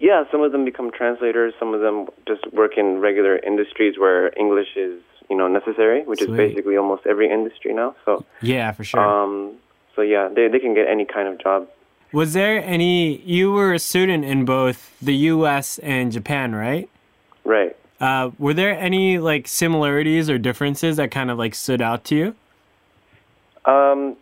Yeah, 0.00 0.24
some 0.30 0.42
of 0.42 0.52
them 0.52 0.64
become 0.64 0.90
translators. 0.90 1.54
Some 1.58 1.72
of 1.74 1.80
them 1.80 2.08
just 2.26 2.50
work 2.52 2.76
in 2.76 3.00
regular 3.00 3.36
industries 3.38 3.98
where 3.98 4.32
English 4.36 4.76
is, 4.76 5.00
you 5.30 5.36
know, 5.36 5.46
necessary, 5.48 6.02
which 6.04 6.20
Sweet. 6.20 6.30
is 6.30 6.36
basically 6.36 6.76
almost 6.76 7.06
every 7.06 7.30
industry 7.30 7.72
now. 7.74 7.94
So, 8.04 8.24
Yeah, 8.40 8.72
for 8.72 8.84
sure. 8.84 9.00
um, 9.00 9.52
so 9.94 10.02
yeah, 10.02 10.28
they 10.28 10.48
they 10.48 10.58
can 10.58 10.74
get 10.74 10.88
any 10.88 11.04
kind 11.04 11.28
of 11.28 11.38
job. 11.40 11.68
Was 12.12 12.32
there 12.32 12.62
any? 12.64 13.18
You 13.22 13.52
were 13.52 13.72
a 13.74 13.78
student 13.78 14.24
in 14.24 14.44
both 14.44 14.94
the 15.00 15.14
U.S. 15.34 15.78
and 15.78 16.12
Japan, 16.12 16.54
right? 16.54 16.88
Right. 17.44 17.76
Uh, 18.00 18.30
were 18.38 18.54
there 18.54 18.76
any 18.78 19.18
like 19.18 19.48
similarities 19.48 20.28
or 20.28 20.38
differences 20.38 20.96
that 20.96 21.10
kind 21.10 21.30
of 21.30 21.38
like 21.38 21.54
stood 21.54 21.80
out 21.80 22.04
to 22.04 22.14
you? 22.16 22.34
Um, 23.64 24.16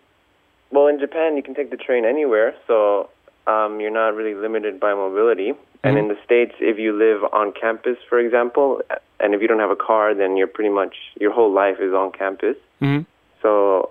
well, 0.70 0.86
in 0.86 0.98
Japan, 0.98 1.36
you 1.36 1.42
can 1.42 1.54
take 1.54 1.70
the 1.70 1.76
train 1.76 2.04
anywhere, 2.04 2.54
so 2.66 3.10
um, 3.46 3.80
you're 3.80 3.90
not 3.90 4.14
really 4.14 4.34
limited 4.34 4.80
by 4.80 4.94
mobility. 4.94 5.52
And 5.84 5.98
in 5.98 6.06
the 6.06 6.16
States, 6.24 6.54
if 6.60 6.78
you 6.78 6.92
live 6.92 7.24
on 7.32 7.52
campus, 7.52 7.96
for 8.08 8.20
example, 8.20 8.82
and 9.18 9.34
if 9.34 9.42
you 9.42 9.48
don't 9.48 9.58
have 9.58 9.70
a 9.70 9.76
car, 9.76 10.14
then 10.14 10.36
you're 10.36 10.46
pretty 10.46 10.70
much 10.70 10.94
your 11.20 11.32
whole 11.32 11.52
life 11.52 11.80
is 11.80 11.92
on 11.92 12.12
campus. 12.12 12.56
Mhm. 12.80 13.04
So 13.42 13.90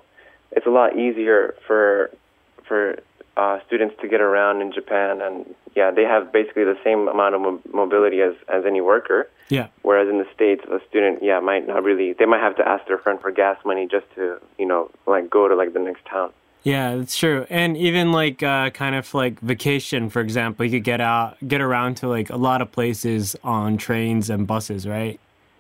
it's 0.54 0.66
a 0.66 0.70
lot 0.70 0.96
easier 0.98 1.54
for 1.68 2.10
for 2.64 2.98
uh, 3.38 3.60
students 3.66 3.96
to 4.02 4.08
get 4.08 4.22
around 4.22 4.62
in 4.62 4.72
Japan, 4.74 5.22
and 5.22 5.56
yeah, 5.76 5.92
they 5.92 6.04
have 6.04 6.32
basically 6.34 6.64
the 6.64 6.78
same 6.84 7.08
amount 7.08 7.36
of 7.36 7.42
mo- 7.42 7.62
mobility 7.74 8.22
as 8.22 8.34
as 8.48 8.66
any 8.66 8.82
worker. 8.82 9.30
Yeah. 9.50 9.68
Whereas 9.82 10.08
in 10.10 10.18
the 10.18 10.28
states, 10.34 10.64
a 10.72 10.80
student, 10.90 11.22
yeah, 11.22 11.40
might 11.40 11.68
not 11.68 11.84
really. 11.84 12.14
They 12.14 12.26
might 12.26 12.42
have 12.42 12.56
to 12.58 12.68
ask 12.68 12.88
their 12.88 12.98
friend 12.98 13.20
for 13.20 13.32
gas 13.32 13.58
money 13.66 13.88
just 13.90 14.06
to, 14.16 14.40
you 14.58 14.66
know, 14.66 14.90
like 15.06 15.30
go 15.30 15.48
to 15.48 15.56
like 15.56 15.74
the 15.74 15.80
next 15.80 16.06
town. 16.06 16.32
Yeah, 16.64 16.96
that's 16.96 17.18
true. 17.18 17.46
And 17.50 17.76
even 17.76 18.12
like 18.12 18.44
uh, 18.44 18.70
kind 18.70 18.96
of 18.96 19.14
like 19.14 19.40
vacation, 19.40 20.10
for 20.10 20.22
example, 20.22 20.66
you 20.66 20.72
could 20.72 20.84
get 20.84 21.02
out, 21.02 21.36
get 21.46 21.60
around 21.60 21.96
to 21.98 22.08
like 22.08 22.30
a 22.30 22.38
lot 22.38 22.62
of 22.62 22.72
places 22.72 23.36
on 23.44 23.78
trains 23.78 24.30
and 24.30 24.46
buses, 24.46 24.88
right? 24.88 25.20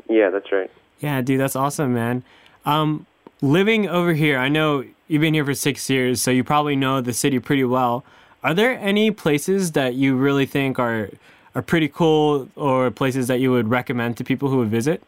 Yeah, 0.09 0.29
that's 0.29 0.51
right. 0.51 0.69
Yeah, 0.99 1.21
dude, 1.21 1.39
that's 1.39 1.55
awesome, 1.55 1.93
man. 1.93 2.23
Um, 2.65 3.07
living 3.41 3.89
over 3.89 4.13
here, 4.13 4.37
I 4.37 4.47
know 4.47 4.85
you've 5.11 5.21
been 5.21 5.33
here 5.33 5.45
for 5.45 5.53
six 5.53 5.89
years, 5.89 6.21
so 6.21 6.31
you 6.31 6.43
probably 6.43 6.75
know 6.75 7.01
the 7.01 7.13
city 7.13 7.39
pretty 7.39 7.63
well. 7.65 8.03
Are 8.43 8.53
there 8.53 8.71
any 8.79 9.11
places 9.11 9.73
that 9.73 9.93
you 9.95 10.15
really 10.15 10.45
think 10.45 10.79
are 10.79 11.09
are 11.53 11.61
pretty 11.61 11.89
cool, 11.89 12.47
or 12.55 12.89
places 12.91 13.27
that 13.27 13.39
you 13.41 13.51
would 13.51 13.67
recommend 13.69 14.15
to 14.17 14.23
people 14.23 14.49
who 14.49 14.57
would 14.57 14.69
visit? 14.69 15.03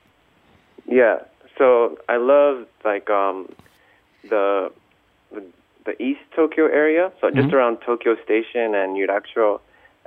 Yeah. 0.85 1.19
so 1.57 1.97
I 2.09 2.17
love 2.17 2.67
like 2.83 3.09
um, 3.09 3.47
the, 4.29 4.71
the 5.31 5.41
the 5.85 6.01
East 6.03 6.19
Tokyo 6.35 6.65
area, 6.65 7.11
so 7.21 7.31
just 7.31 7.53
around 7.53 7.77
Tokyo 7.85 8.15
Station 8.23 8.75
and 8.75 8.95
Yurakucho, 8.97 9.59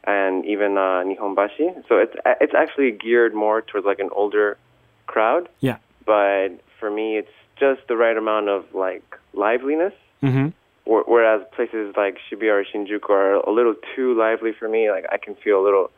and 0.04 0.44
even 0.44 0.76
uh, 0.76 1.02
Nihonbashi. 1.08 1.68
So 1.88 1.96
it's 1.98 2.14
it's 2.40 2.54
actually 2.54 2.90
geared 2.92 3.34
more 3.34 3.62
towards 3.62 3.86
like 3.86 3.98
an 3.98 4.10
older 4.12 4.58
crowd, 5.06 5.48
Yeah. 5.60 5.78
but 6.04 6.48
for 6.78 6.90
me, 6.90 7.16
it's 7.16 7.36
just 7.58 7.80
the 7.88 7.96
right 7.96 8.16
amount 8.16 8.48
of 8.48 8.64
like 8.74 9.04
liveliness. 9.32 9.92
Mm-hmm. 10.22 10.48
Whereas 10.88 11.42
places 11.54 11.94
like 11.96 12.18
Shibuya 12.30 12.62
or 12.62 12.64
Shinjuku 12.64 13.10
are 13.10 13.34
a 13.34 13.50
little 13.50 13.74
too 13.96 14.14
lively 14.16 14.52
for 14.52 14.68
me. 14.68 14.90
Like 14.90 15.04
I 15.10 15.16
can 15.16 15.34
feel 15.34 15.60
a 15.60 15.64
little 15.64 15.90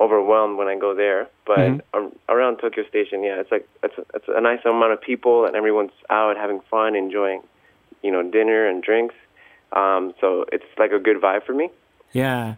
overwhelmed 0.00 0.58
when 0.58 0.66
I 0.66 0.76
go 0.76 0.94
there. 0.94 1.28
But 1.46 1.58
Mhm. 1.58 2.12
around 2.28 2.56
Tokyo 2.58 2.84
Station, 2.88 3.22
yeah, 3.22 3.38
it's 3.40 3.52
like 3.52 3.68
it's 3.84 3.96
a, 3.98 4.04
it's 4.14 4.24
a 4.28 4.40
nice 4.40 4.64
amount 4.64 4.92
of 4.92 5.00
people 5.00 5.44
and 5.44 5.54
everyone's 5.54 5.92
out 6.10 6.36
having 6.36 6.60
fun, 6.70 6.96
enjoying, 6.96 7.42
you 8.02 8.10
know, 8.10 8.22
dinner 8.22 8.66
and 8.66 8.82
drinks. 8.82 9.14
Um, 9.72 10.12
so 10.20 10.44
it's 10.52 10.64
like 10.76 10.90
a 10.92 10.98
good 10.98 11.20
vibe 11.20 11.44
for 11.44 11.52
me. 11.54 11.70
Yeah. 12.12 12.54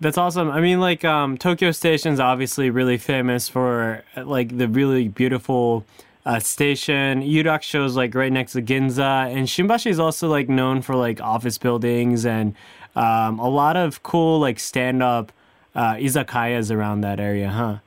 That's 0.00 0.16
awesome. 0.18 0.50
I 0.50 0.60
mean, 0.60 0.80
like, 0.80 1.04
um, 1.04 1.36
Tokyo 1.36 1.70
Station's 1.72 2.18
obviously 2.20 2.70
really 2.70 2.96
famous 2.96 3.48
for 3.48 4.02
like 4.16 4.56
the 4.56 4.66
really 4.66 5.08
beautiful 5.08 5.84
uh, 6.26 6.38
station. 6.38 7.22
Yurakucho's 7.22 7.96
like 7.96 8.14
right 8.14 8.32
next 8.32 8.52
to 8.52 8.62
Ginza, 8.62 9.34
and 9.34 9.46
Shimbashi 9.46 9.90
is 9.90 9.98
also 9.98 10.28
like 10.28 10.48
known 10.48 10.82
for 10.82 10.94
like 10.94 11.20
office 11.20 11.58
buildings 11.58 12.26
and 12.26 12.54
um, 12.96 13.38
a 13.38 13.48
lot 13.48 13.76
of 13.76 14.02
cool 14.02 14.40
like 14.40 14.58
stand-up 14.58 15.32
uh, 15.74 15.94
izakayas 15.94 16.74
around 16.74 17.02
that 17.02 17.20
area, 17.20 17.48
huh? 17.48 17.78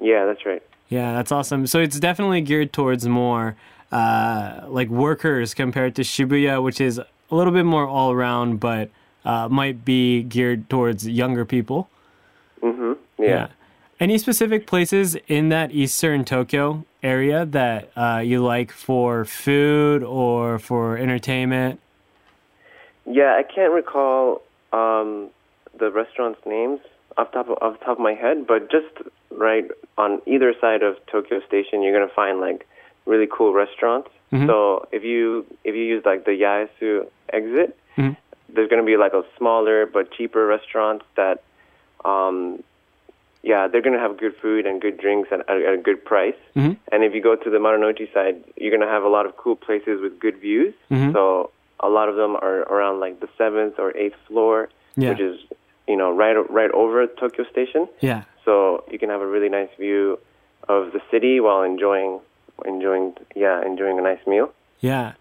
Yeah, 0.00 0.26
that's 0.26 0.44
right. 0.44 0.62
Yeah, 0.88 1.14
that's 1.14 1.32
awesome. 1.32 1.66
So 1.66 1.80
it's 1.80 1.98
definitely 1.98 2.40
geared 2.40 2.72
towards 2.72 3.06
more 3.06 3.56
uh, 3.92 4.64
like 4.68 4.88
workers 4.88 5.54
compared 5.54 5.94
to 5.96 6.02
Shibuya, 6.02 6.62
which 6.62 6.80
is 6.80 6.98
a 6.98 7.06
little 7.30 7.52
bit 7.52 7.64
more 7.64 7.86
all 7.86 8.12
around, 8.12 8.60
but 8.60 8.90
uh, 9.24 9.48
might 9.48 9.84
be 9.84 10.22
geared 10.22 10.68
towards 10.68 11.08
younger 11.08 11.44
people. 11.44 11.88
hmm 12.60 12.94
Yeah. 13.18 13.48
Any 14.00 14.18
specific 14.18 14.66
places 14.66 15.16
in 15.28 15.48
that 15.50 15.70
eastern 15.70 16.24
Tokyo 16.24 16.84
area 17.08 17.44
that 17.46 17.90
uh, 17.96 18.20
you 18.24 18.42
like 18.42 18.72
for 18.72 19.24
food 19.24 20.02
or 20.02 20.58
for 20.58 20.96
entertainment? 20.96 21.78
Yeah, 23.06 23.36
I 23.38 23.42
can't 23.42 23.72
recall 23.72 24.42
um, 24.72 25.28
the 25.78 25.90
restaurants' 25.92 26.40
names 26.46 26.80
off 27.16 27.30
top 27.32 27.48
of, 27.48 27.58
off 27.62 27.78
the 27.78 27.84
top 27.84 27.98
of 27.98 28.02
my 28.02 28.14
head, 28.14 28.46
but 28.46 28.70
just 28.70 28.86
right 29.30 29.66
on 29.98 30.20
either 30.26 30.54
side 30.60 30.82
of 30.82 30.96
Tokyo 31.06 31.40
Station, 31.46 31.82
you're 31.82 31.92
gonna 31.92 32.10
find 32.12 32.40
like 32.40 32.66
really 33.06 33.28
cool 33.30 33.52
restaurants. 33.52 34.08
Mhm. 34.32 34.46
So 34.48 34.88
if 34.90 35.04
you 35.04 35.44
if 35.62 35.74
you 35.76 35.82
use 35.82 36.02
like 36.04 36.24
the 36.24 36.32
Yaesu 36.32 37.06
exit, 37.32 37.76
Mhm. 37.96 38.16
there's 38.48 38.68
gonna 38.70 38.82
be 38.82 38.96
like 38.96 39.12
a 39.12 39.24
smaller 39.36 39.86
but 39.86 40.10
cheaper 40.10 40.46
restaurant 40.46 41.02
that, 41.16 41.42
um, 42.04 42.62
yeah, 43.50 43.68
they're 43.68 43.82
gonna 43.82 44.00
have 44.06 44.16
good 44.24 44.34
food 44.42 44.64
and 44.66 44.80
good 44.80 44.96
drinks 44.98 45.28
at, 45.30 45.40
at, 45.50 45.58
at 45.68 45.74
a 45.74 45.82
good 45.88 46.00
price. 46.04 46.40
Mhm. 46.56 46.76
And 46.90 47.04
if 47.04 47.14
you 47.14 47.20
go 47.30 47.34
to 47.36 47.48
the 47.54 47.58
Marunouchi 47.58 48.06
side, 48.14 48.36
you're 48.56 48.74
gonna 48.76 48.90
have 48.90 49.04
a 49.04 49.08
lot 49.16 49.26
of 49.26 49.36
cool 49.36 49.56
places 49.56 50.00
with 50.00 50.18
good 50.18 50.36
views. 50.46 50.74
Mhm. 50.90 51.12
So 51.12 51.50
a 51.80 51.88
lot 51.88 52.08
of 52.08 52.16
them 52.16 52.32
are 52.36 52.60
around 52.74 53.00
like 53.00 53.20
the 53.20 53.28
seventh 53.36 53.74
or 53.78 53.88
eighth 54.02 54.16
floor, 54.28 54.68
Yeah. 54.96 55.10
which 55.10 55.20
is 55.20 55.36
you 55.86 55.96
know 56.00 56.10
right 56.22 56.36
right 56.60 56.70
over 56.82 57.06
Tokyo 57.06 57.44
Station. 57.54 57.82
Yeah. 58.00 58.22
So 58.46 58.84
you 58.90 58.98
can 58.98 59.10
have 59.10 59.20
a 59.20 59.26
really 59.34 59.50
nice 59.58 59.72
view 59.78 60.18
of 60.68 60.92
the 60.92 61.00
city 61.10 61.40
while 61.40 61.62
enjoying 61.62 62.20
enjoying 62.64 63.14
yeah 63.36 63.56
enjoying 63.70 63.98
a 63.98 64.02
nice 64.10 64.24
meal. 64.26 64.48
Yeah, 64.80 65.12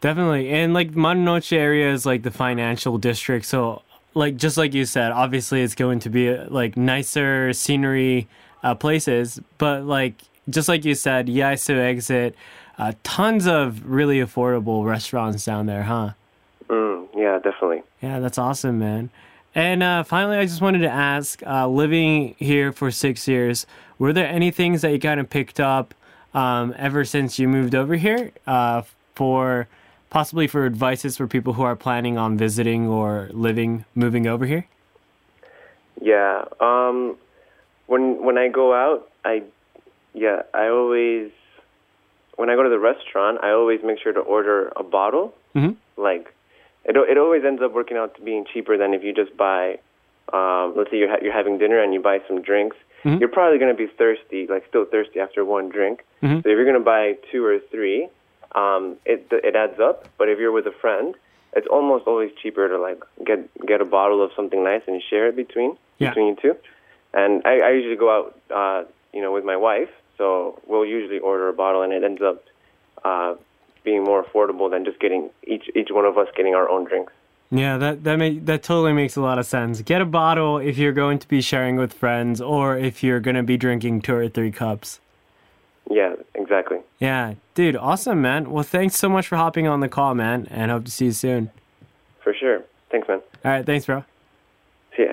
definitely. 0.00 0.50
And 0.50 0.74
like 0.74 0.92
Marunouchi 0.92 1.56
area 1.58 1.92
is 1.92 2.06
like 2.06 2.22
the 2.22 2.30
financial 2.30 2.98
district, 2.98 3.44
so 3.46 3.82
like 4.14 4.36
just 4.36 4.56
like 4.56 4.74
you 4.74 4.84
said, 4.84 5.12
obviously 5.12 5.62
it's 5.62 5.74
going 5.74 6.00
to 6.00 6.10
be 6.10 6.30
uh, 6.30 6.46
like 6.48 6.76
nicer 6.76 7.52
scenery 7.52 8.28
uh, 8.62 8.74
places, 8.74 9.40
but 9.58 9.84
like 9.84 10.14
just 10.48 10.68
like 10.68 10.84
you 10.84 10.94
said, 10.94 11.26
Yaesu 11.26 11.78
exit, 11.78 12.34
uh, 12.78 12.92
tons 13.02 13.46
of 13.46 13.86
really 13.86 14.18
affordable 14.18 14.84
restaurants 14.84 15.44
down 15.44 15.66
there, 15.66 15.82
huh? 15.84 16.12
Mm, 16.68 17.08
yeah, 17.14 17.38
definitely. 17.38 17.82
Yeah, 18.00 18.20
that's 18.20 18.38
awesome, 18.38 18.78
man. 18.78 19.10
And 19.54 19.82
uh, 19.82 20.02
finally, 20.04 20.36
I 20.36 20.44
just 20.44 20.60
wanted 20.60 20.80
to 20.80 20.90
ask, 20.90 21.42
uh, 21.46 21.66
living 21.66 22.34
here 22.38 22.72
for 22.72 22.90
six 22.90 23.26
years, 23.26 23.66
were 23.98 24.12
there 24.12 24.26
any 24.26 24.50
things 24.50 24.82
that 24.82 24.92
you 24.92 25.00
kind 25.00 25.18
of 25.18 25.28
picked 25.28 25.58
up 25.58 25.94
um, 26.34 26.74
ever 26.76 27.04
since 27.04 27.38
you 27.38 27.48
moved 27.48 27.74
over 27.74 27.96
here 27.96 28.30
uh, 28.46 28.82
for 29.14 29.66
possibly 30.10 30.46
for 30.46 30.64
advices 30.66 31.16
for 31.16 31.26
people 31.26 31.54
who 31.54 31.62
are 31.62 31.76
planning 31.76 32.16
on 32.18 32.36
visiting 32.36 32.86
or 32.88 33.28
living, 33.32 33.84
moving 33.94 34.26
over 34.26 34.46
here? 34.46 34.66
Yeah. 36.00 36.44
Um, 36.60 37.16
when 37.86 38.22
when 38.24 38.38
I 38.38 38.48
go 38.48 38.72
out, 38.74 39.08
I 39.24 39.42
yeah 40.14 40.42
I 40.54 40.68
always 40.68 41.30
when 42.36 42.50
I 42.50 42.54
go 42.54 42.62
to 42.62 42.68
the 42.70 42.78
restaurant, 42.78 43.38
I 43.42 43.50
always 43.50 43.80
make 43.82 43.98
sure 44.00 44.12
to 44.12 44.20
order 44.20 44.72
a 44.76 44.82
bottle. 44.84 45.34
Mhm. 45.54 45.76
Like 45.96 46.32
it 46.84 46.96
it 46.96 47.18
always 47.18 47.44
ends 47.44 47.62
up 47.62 47.72
working 47.72 47.96
out 47.96 48.14
to 48.16 48.20
being 48.22 48.44
cheaper 48.52 48.76
than 48.76 48.94
if 48.94 49.02
you 49.02 49.12
just 49.12 49.36
buy. 49.36 49.78
Um, 50.32 50.74
let's 50.76 50.90
say 50.90 50.98
you're 50.98 51.08
ha- 51.10 51.18
you're 51.22 51.32
having 51.32 51.58
dinner 51.58 51.80
and 51.82 51.92
you 51.94 52.00
buy 52.00 52.20
some 52.28 52.42
drinks. 52.42 52.76
Mhm. 53.04 53.18
You're 53.18 53.30
probably 53.30 53.58
going 53.58 53.74
to 53.74 53.76
be 53.76 53.86
thirsty, 53.86 54.46
like 54.46 54.66
still 54.68 54.84
thirsty 54.84 55.20
after 55.20 55.44
one 55.44 55.68
drink. 55.70 56.04
Mhm. 56.22 56.42
So 56.42 56.48
if 56.50 56.54
you're 56.56 56.64
going 56.64 56.74
to 56.78 56.80
buy 56.84 57.16
two 57.32 57.44
or 57.44 57.58
three, 57.58 58.08
um, 58.54 58.96
it 59.04 59.26
it 59.30 59.54
adds 59.56 59.78
up. 59.80 60.08
But 60.18 60.28
if 60.28 60.38
you're 60.38 60.52
with 60.52 60.66
a 60.66 60.72
friend, 60.80 61.14
it's 61.54 61.66
almost 61.66 62.06
always 62.06 62.30
cheaper 62.42 62.68
to 62.68 62.78
like 62.78 63.02
get 63.24 63.48
get 63.66 63.80
a 63.80 63.84
bottle 63.84 64.22
of 64.24 64.30
something 64.36 64.62
nice 64.64 64.82
and 64.86 65.02
share 65.10 65.28
it 65.28 65.36
between 65.36 65.76
Yeah. 65.98 66.10
between 66.10 66.26
you 66.28 66.36
two. 66.40 66.56
And 67.14 67.42
I, 67.46 67.60
I 67.60 67.70
usually 67.70 67.96
go 67.96 68.10
out, 68.16 68.38
uh, 68.54 68.84
you 69.14 69.22
know, 69.22 69.32
with 69.32 69.44
my 69.44 69.56
wife, 69.56 69.88
so 70.18 70.60
we'll 70.66 70.84
usually 70.84 71.18
order 71.20 71.48
a 71.48 71.52
bottle, 71.54 71.82
and 71.82 71.92
it 71.92 72.04
ends 72.04 72.20
up 72.20 72.44
uh, 73.04 73.34
being 73.84 74.04
more 74.04 74.22
affordable 74.22 74.70
than 74.70 74.84
just 74.84 75.00
getting 75.00 75.30
each 75.44 75.70
each 75.74 75.88
one 75.90 76.04
of 76.04 76.18
us 76.18 76.28
getting 76.36 76.54
our 76.54 76.68
own 76.68 76.84
drinks. 76.84 77.12
Yeah, 77.50 77.78
that 77.78 78.04
that 78.04 78.16
make, 78.18 78.44
that 78.44 78.62
totally 78.62 78.92
makes 78.92 79.16
a 79.16 79.22
lot 79.22 79.38
of 79.38 79.46
sense. 79.46 79.80
Get 79.80 80.02
a 80.02 80.04
bottle 80.04 80.58
if 80.58 80.76
you're 80.76 80.92
going 80.92 81.18
to 81.20 81.28
be 81.28 81.40
sharing 81.40 81.76
with 81.76 81.94
friends, 81.94 82.42
or 82.42 82.76
if 82.76 83.02
you're 83.02 83.20
going 83.20 83.36
to 83.36 83.42
be 83.42 83.56
drinking 83.56 84.02
two 84.02 84.14
or 84.14 84.28
three 84.28 84.50
cups. 84.50 85.00
Yeah, 85.90 86.14
exactly. 86.34 86.78
Yeah, 86.98 87.34
dude, 87.54 87.76
awesome, 87.76 88.20
man. 88.20 88.50
Well, 88.50 88.62
thanks 88.64 88.96
so 88.96 89.08
much 89.08 89.26
for 89.26 89.36
hopping 89.36 89.66
on 89.66 89.80
the 89.80 89.88
call, 89.88 90.14
man, 90.14 90.46
and 90.50 90.70
hope 90.70 90.84
to 90.84 90.90
see 90.90 91.06
you 91.06 91.12
soon. 91.12 91.50
For 92.22 92.34
sure. 92.34 92.62
Thanks, 92.90 93.08
man. 93.08 93.20
All 93.44 93.50
right, 93.52 93.64
thanks, 93.64 93.86
bro. 93.86 94.04
See 94.96 95.04
ya. 95.04 95.12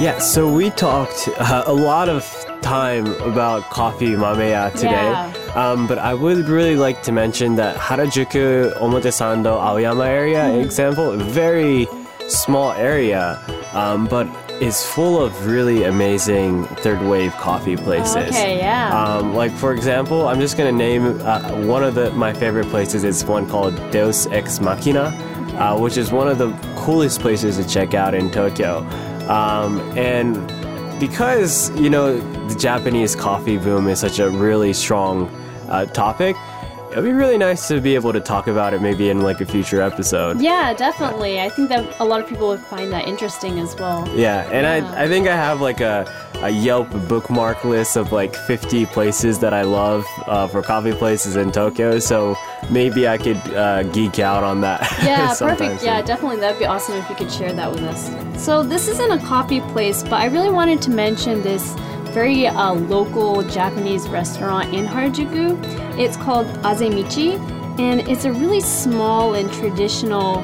Yeah, 0.00 0.18
so 0.20 0.52
we 0.52 0.70
talked 0.70 1.28
uh, 1.38 1.64
a 1.66 1.72
lot 1.72 2.08
of 2.08 2.22
time 2.62 3.06
about 3.22 3.62
Koffee 3.64 4.16
Mameya 4.16 4.72
today. 4.72 4.92
Yeah. 4.92 5.32
Um, 5.56 5.88
but 5.88 5.98
I 5.98 6.14
would 6.14 6.48
really 6.48 6.76
like 6.76 7.02
to 7.02 7.12
mention 7.12 7.56
that 7.56 7.76
Harajuku, 7.76 8.74
Omotesando, 8.78 9.58
Aoyama 9.60 10.04
area 10.06 10.38
Mm-hmm. 10.44 10.60
example, 10.60 11.16
very 11.16 11.88
small 12.28 12.70
area, 12.72 13.40
um, 13.72 14.06
but 14.06 14.26
is 14.60 14.84
full 14.84 15.22
of 15.22 15.46
really 15.46 15.84
amazing 15.84 16.64
third 16.82 17.00
wave 17.02 17.32
coffee 17.36 17.76
places. 17.76 18.16
Okay, 18.16 18.58
yeah. 18.58 18.90
Um, 18.92 19.34
like 19.34 19.52
for 19.52 19.72
example, 19.72 20.28
I'm 20.28 20.40
just 20.40 20.56
gonna 20.56 20.72
name 20.72 21.20
uh, 21.20 21.52
one 21.64 21.84
of 21.84 21.94
the 21.94 22.10
my 22.12 22.32
favorite 22.32 22.66
places. 22.68 23.04
is 23.04 23.24
one 23.24 23.48
called 23.48 23.74
Deus 23.90 24.26
Ex 24.26 24.60
Machina, 24.60 25.06
uh, 25.58 25.78
which 25.78 25.96
is 25.96 26.10
one 26.10 26.28
of 26.28 26.38
the 26.38 26.50
coolest 26.76 27.20
places 27.20 27.56
to 27.56 27.68
check 27.68 27.94
out 27.94 28.14
in 28.14 28.30
Tokyo. 28.30 28.78
Um, 29.28 29.80
and 29.96 30.34
because 30.98 31.70
you 31.78 31.90
know 31.90 32.18
the 32.48 32.54
Japanese 32.54 33.14
coffee 33.14 33.58
boom 33.58 33.88
is 33.88 34.00
such 34.00 34.18
a 34.18 34.28
really 34.28 34.72
strong 34.72 35.28
uh, 35.68 35.86
topic, 35.86 36.36
it'd 36.92 37.04
be 37.04 37.12
really 37.12 37.38
nice 37.38 37.68
to 37.68 37.80
be 37.80 37.94
able 37.94 38.12
to 38.12 38.20
talk 38.20 38.46
about 38.46 38.74
it 38.74 38.80
maybe 38.82 39.10
in 39.10 39.20
like 39.22 39.40
a 39.40 39.46
future 39.46 39.80
episode. 39.82 40.40
Yeah, 40.40 40.72
definitely. 40.74 41.40
I 41.40 41.48
think 41.48 41.68
that 41.68 41.98
a 42.00 42.04
lot 42.04 42.20
of 42.20 42.28
people 42.28 42.48
would 42.48 42.60
find 42.60 42.92
that 42.92 43.06
interesting 43.06 43.58
as 43.60 43.74
well. 43.76 44.08
Yeah, 44.16 44.42
and 44.52 44.64
Yeah. 44.84 44.92
I, 44.92 45.04
I 45.04 45.08
think 45.08 45.28
I 45.28 45.36
have 45.36 45.60
like 45.60 45.80
a, 45.80 46.06
a 46.42 46.50
Yelp 46.50 46.88
bookmark 47.08 47.64
list 47.64 47.96
of 47.96 48.12
like 48.12 48.34
50 48.34 48.86
places 48.86 49.38
that 49.40 49.52
I 49.52 49.62
love 49.62 50.04
uh, 50.26 50.46
for 50.48 50.62
coffee 50.62 50.92
places 50.92 51.36
in 51.36 51.50
Tokyo. 51.52 51.98
So 51.98 52.36
maybe 52.70 53.06
I 53.08 53.18
could 53.18 53.36
uh, 53.54 53.82
geek 53.84 54.18
out 54.18 54.44
on 54.44 54.60
that. 54.62 54.80
Yeah, 55.08 55.34
perfect. 55.38 55.82
Yeah, 55.82 56.02
definitely. 56.02 56.38
That'd 56.40 56.58
be 56.58 56.66
awesome 56.66 56.96
if 56.96 57.08
you 57.08 57.14
could 57.16 57.30
share 57.32 57.52
that 57.52 57.70
with 57.70 57.82
us. 57.82 58.10
So, 58.44 58.62
this 58.62 58.88
isn't 58.88 59.10
a 59.10 59.18
coffee 59.18 59.60
place, 59.72 60.02
but 60.02 60.14
I 60.14 60.26
really 60.26 60.50
wanted 60.50 60.82
to 60.82 60.90
mention 60.90 61.42
this 61.42 61.74
very 62.08 62.46
uh, 62.46 62.72
local 62.72 63.42
Japanese 63.42 64.08
restaurant 64.08 64.74
in 64.74 64.86
Harajuku. 64.86 65.58
It's 65.98 66.16
called 66.16 66.46
Azemichi, 66.62 67.38
and 67.78 68.06
it's 68.08 68.24
a 68.24 68.32
really 68.32 68.60
small 68.60 69.34
and 69.34 69.52
traditional 69.52 70.38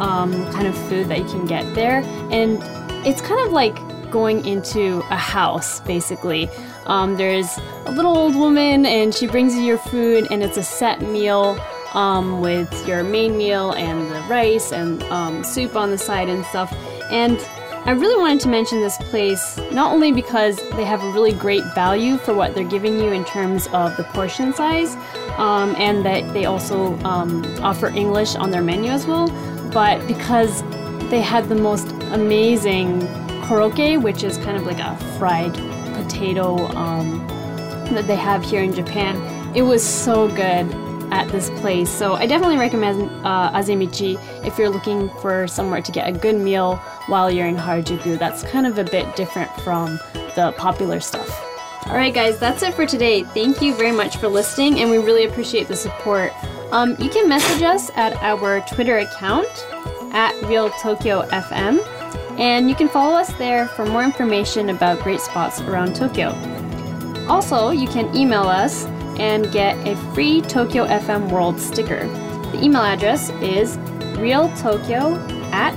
um, 0.00 0.32
kind 0.52 0.66
of 0.66 0.76
food 0.88 1.08
that 1.08 1.18
you 1.18 1.24
can 1.24 1.46
get 1.46 1.74
there. 1.74 2.02
And 2.30 2.58
it's 3.06 3.20
kind 3.20 3.40
of 3.46 3.52
like 3.52 3.76
going 4.10 4.44
into 4.44 4.98
a 5.10 5.16
house, 5.16 5.80
basically. 5.80 6.48
Um, 6.86 7.16
there's 7.16 7.58
a 7.86 7.92
little 7.92 8.16
old 8.16 8.34
woman, 8.34 8.86
and 8.86 9.14
she 9.14 9.26
brings 9.26 9.54
you 9.54 9.62
your 9.62 9.78
food, 9.78 10.26
and 10.30 10.42
it's 10.42 10.56
a 10.56 10.62
set 10.62 11.00
meal 11.00 11.58
um, 11.94 12.40
with 12.40 12.86
your 12.86 13.02
main 13.02 13.36
meal 13.36 13.72
and 13.72 14.10
the 14.10 14.20
rice 14.28 14.72
and 14.72 15.02
um, 15.04 15.44
soup 15.44 15.76
on 15.76 15.90
the 15.90 15.98
side 15.98 16.28
and 16.28 16.44
stuff. 16.46 16.72
And 17.10 17.38
I 17.86 17.92
really 17.92 18.20
wanted 18.20 18.40
to 18.40 18.48
mention 18.48 18.80
this 18.80 18.96
place 18.98 19.56
not 19.72 19.92
only 19.92 20.12
because 20.12 20.56
they 20.76 20.84
have 20.84 21.02
a 21.02 21.10
really 21.12 21.32
great 21.32 21.64
value 21.74 22.18
for 22.18 22.34
what 22.34 22.54
they're 22.54 22.62
giving 22.62 22.98
you 22.98 23.10
in 23.12 23.24
terms 23.24 23.68
of 23.68 23.96
the 23.96 24.04
portion 24.04 24.52
size, 24.52 24.94
um, 25.38 25.74
and 25.76 26.04
that 26.04 26.32
they 26.34 26.44
also 26.44 26.98
um, 27.00 27.42
offer 27.62 27.88
English 27.88 28.36
on 28.36 28.50
their 28.50 28.62
menu 28.62 28.90
as 28.90 29.06
well, 29.06 29.28
but 29.72 30.06
because 30.06 30.62
they 31.10 31.20
had 31.20 31.48
the 31.48 31.54
most 31.54 31.90
amazing 32.12 33.00
koroke, 33.42 34.00
which 34.02 34.22
is 34.22 34.36
kind 34.38 34.56
of 34.56 34.64
like 34.64 34.78
a 34.78 34.96
fried 35.18 35.54
potato 35.94 36.66
um, 36.76 37.26
that 37.94 38.06
they 38.06 38.14
have 38.14 38.44
here 38.44 38.62
in 38.62 38.72
Japan. 38.72 39.16
It 39.56 39.62
was 39.62 39.82
so 39.82 40.28
good 40.28 40.70
at 41.12 41.28
this 41.28 41.50
place. 41.60 41.90
So 41.90 42.14
I 42.14 42.26
definitely 42.26 42.58
recommend 42.58 43.10
uh, 43.24 43.52
Azemichi 43.52 44.18
if 44.44 44.58
you're 44.58 44.70
looking 44.70 45.08
for 45.20 45.46
somewhere 45.48 45.82
to 45.82 45.92
get 45.92 46.08
a 46.08 46.12
good 46.12 46.36
meal 46.36 46.76
while 47.06 47.30
you're 47.30 47.46
in 47.46 47.56
Harajuku. 47.56 48.18
That's 48.18 48.42
kind 48.44 48.66
of 48.66 48.78
a 48.78 48.84
bit 48.84 49.16
different 49.16 49.50
from 49.60 49.98
the 50.36 50.54
popular 50.56 51.00
stuff. 51.00 51.46
All 51.86 51.96
right, 51.96 52.14
guys, 52.14 52.38
that's 52.38 52.62
it 52.62 52.74
for 52.74 52.86
today. 52.86 53.24
Thank 53.24 53.60
you 53.60 53.74
very 53.74 53.90
much 53.90 54.18
for 54.18 54.28
listening, 54.28 54.80
and 54.80 54.90
we 54.90 54.98
really 54.98 55.24
appreciate 55.24 55.66
the 55.66 55.74
support. 55.74 56.32
Um, 56.72 56.94
you 57.00 57.10
can 57.10 57.28
message 57.28 57.62
us 57.62 57.90
at 57.96 58.14
our 58.22 58.60
Twitter 58.60 58.98
account 58.98 59.48
at 60.12 60.40
Real 60.44 60.70
Tokyo 60.70 61.22
FM, 61.30 61.84
and 62.38 62.68
you 62.68 62.76
can 62.76 62.88
follow 62.88 63.16
us 63.16 63.32
there 63.34 63.66
for 63.66 63.86
more 63.86 64.04
information 64.04 64.70
about 64.70 65.02
great 65.02 65.20
spots 65.20 65.60
around 65.62 65.96
Tokyo. 65.96 66.28
Also, 67.28 67.70
you 67.70 67.88
can 67.88 68.14
email 68.14 68.42
us 68.42 68.84
and 69.20 69.52
get 69.52 69.76
a 69.86 69.94
free 70.14 70.40
Tokyo 70.40 70.86
FM 70.86 71.30
World 71.30 71.60
sticker. 71.60 72.06
The 72.52 72.64
email 72.64 72.82
address 72.82 73.28
is 73.42 73.76
realtokyo 74.16 75.14
at 75.52 75.74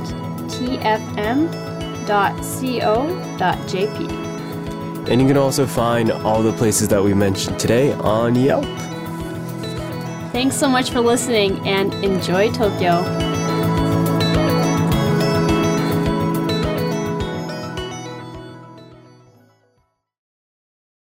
tfm.co.jp. 0.47 1.03
And 5.09 5.21
you 5.21 5.27
can 5.27 5.37
also 5.37 5.67
find 5.67 6.11
all 6.11 6.41
the 6.41 6.53
places 6.53 6.87
that 6.87 7.03
we 7.03 7.13
mentioned 7.13 7.59
today 7.59 7.91
on 7.93 8.35
Yelp. 8.35 8.63
Thanks 10.31 10.55
so 10.55 10.69
much 10.69 10.91
for 10.91 11.01
listening 11.01 11.59
and 11.67 11.93
enjoy 11.95 12.49
Tokyo. 12.53 13.32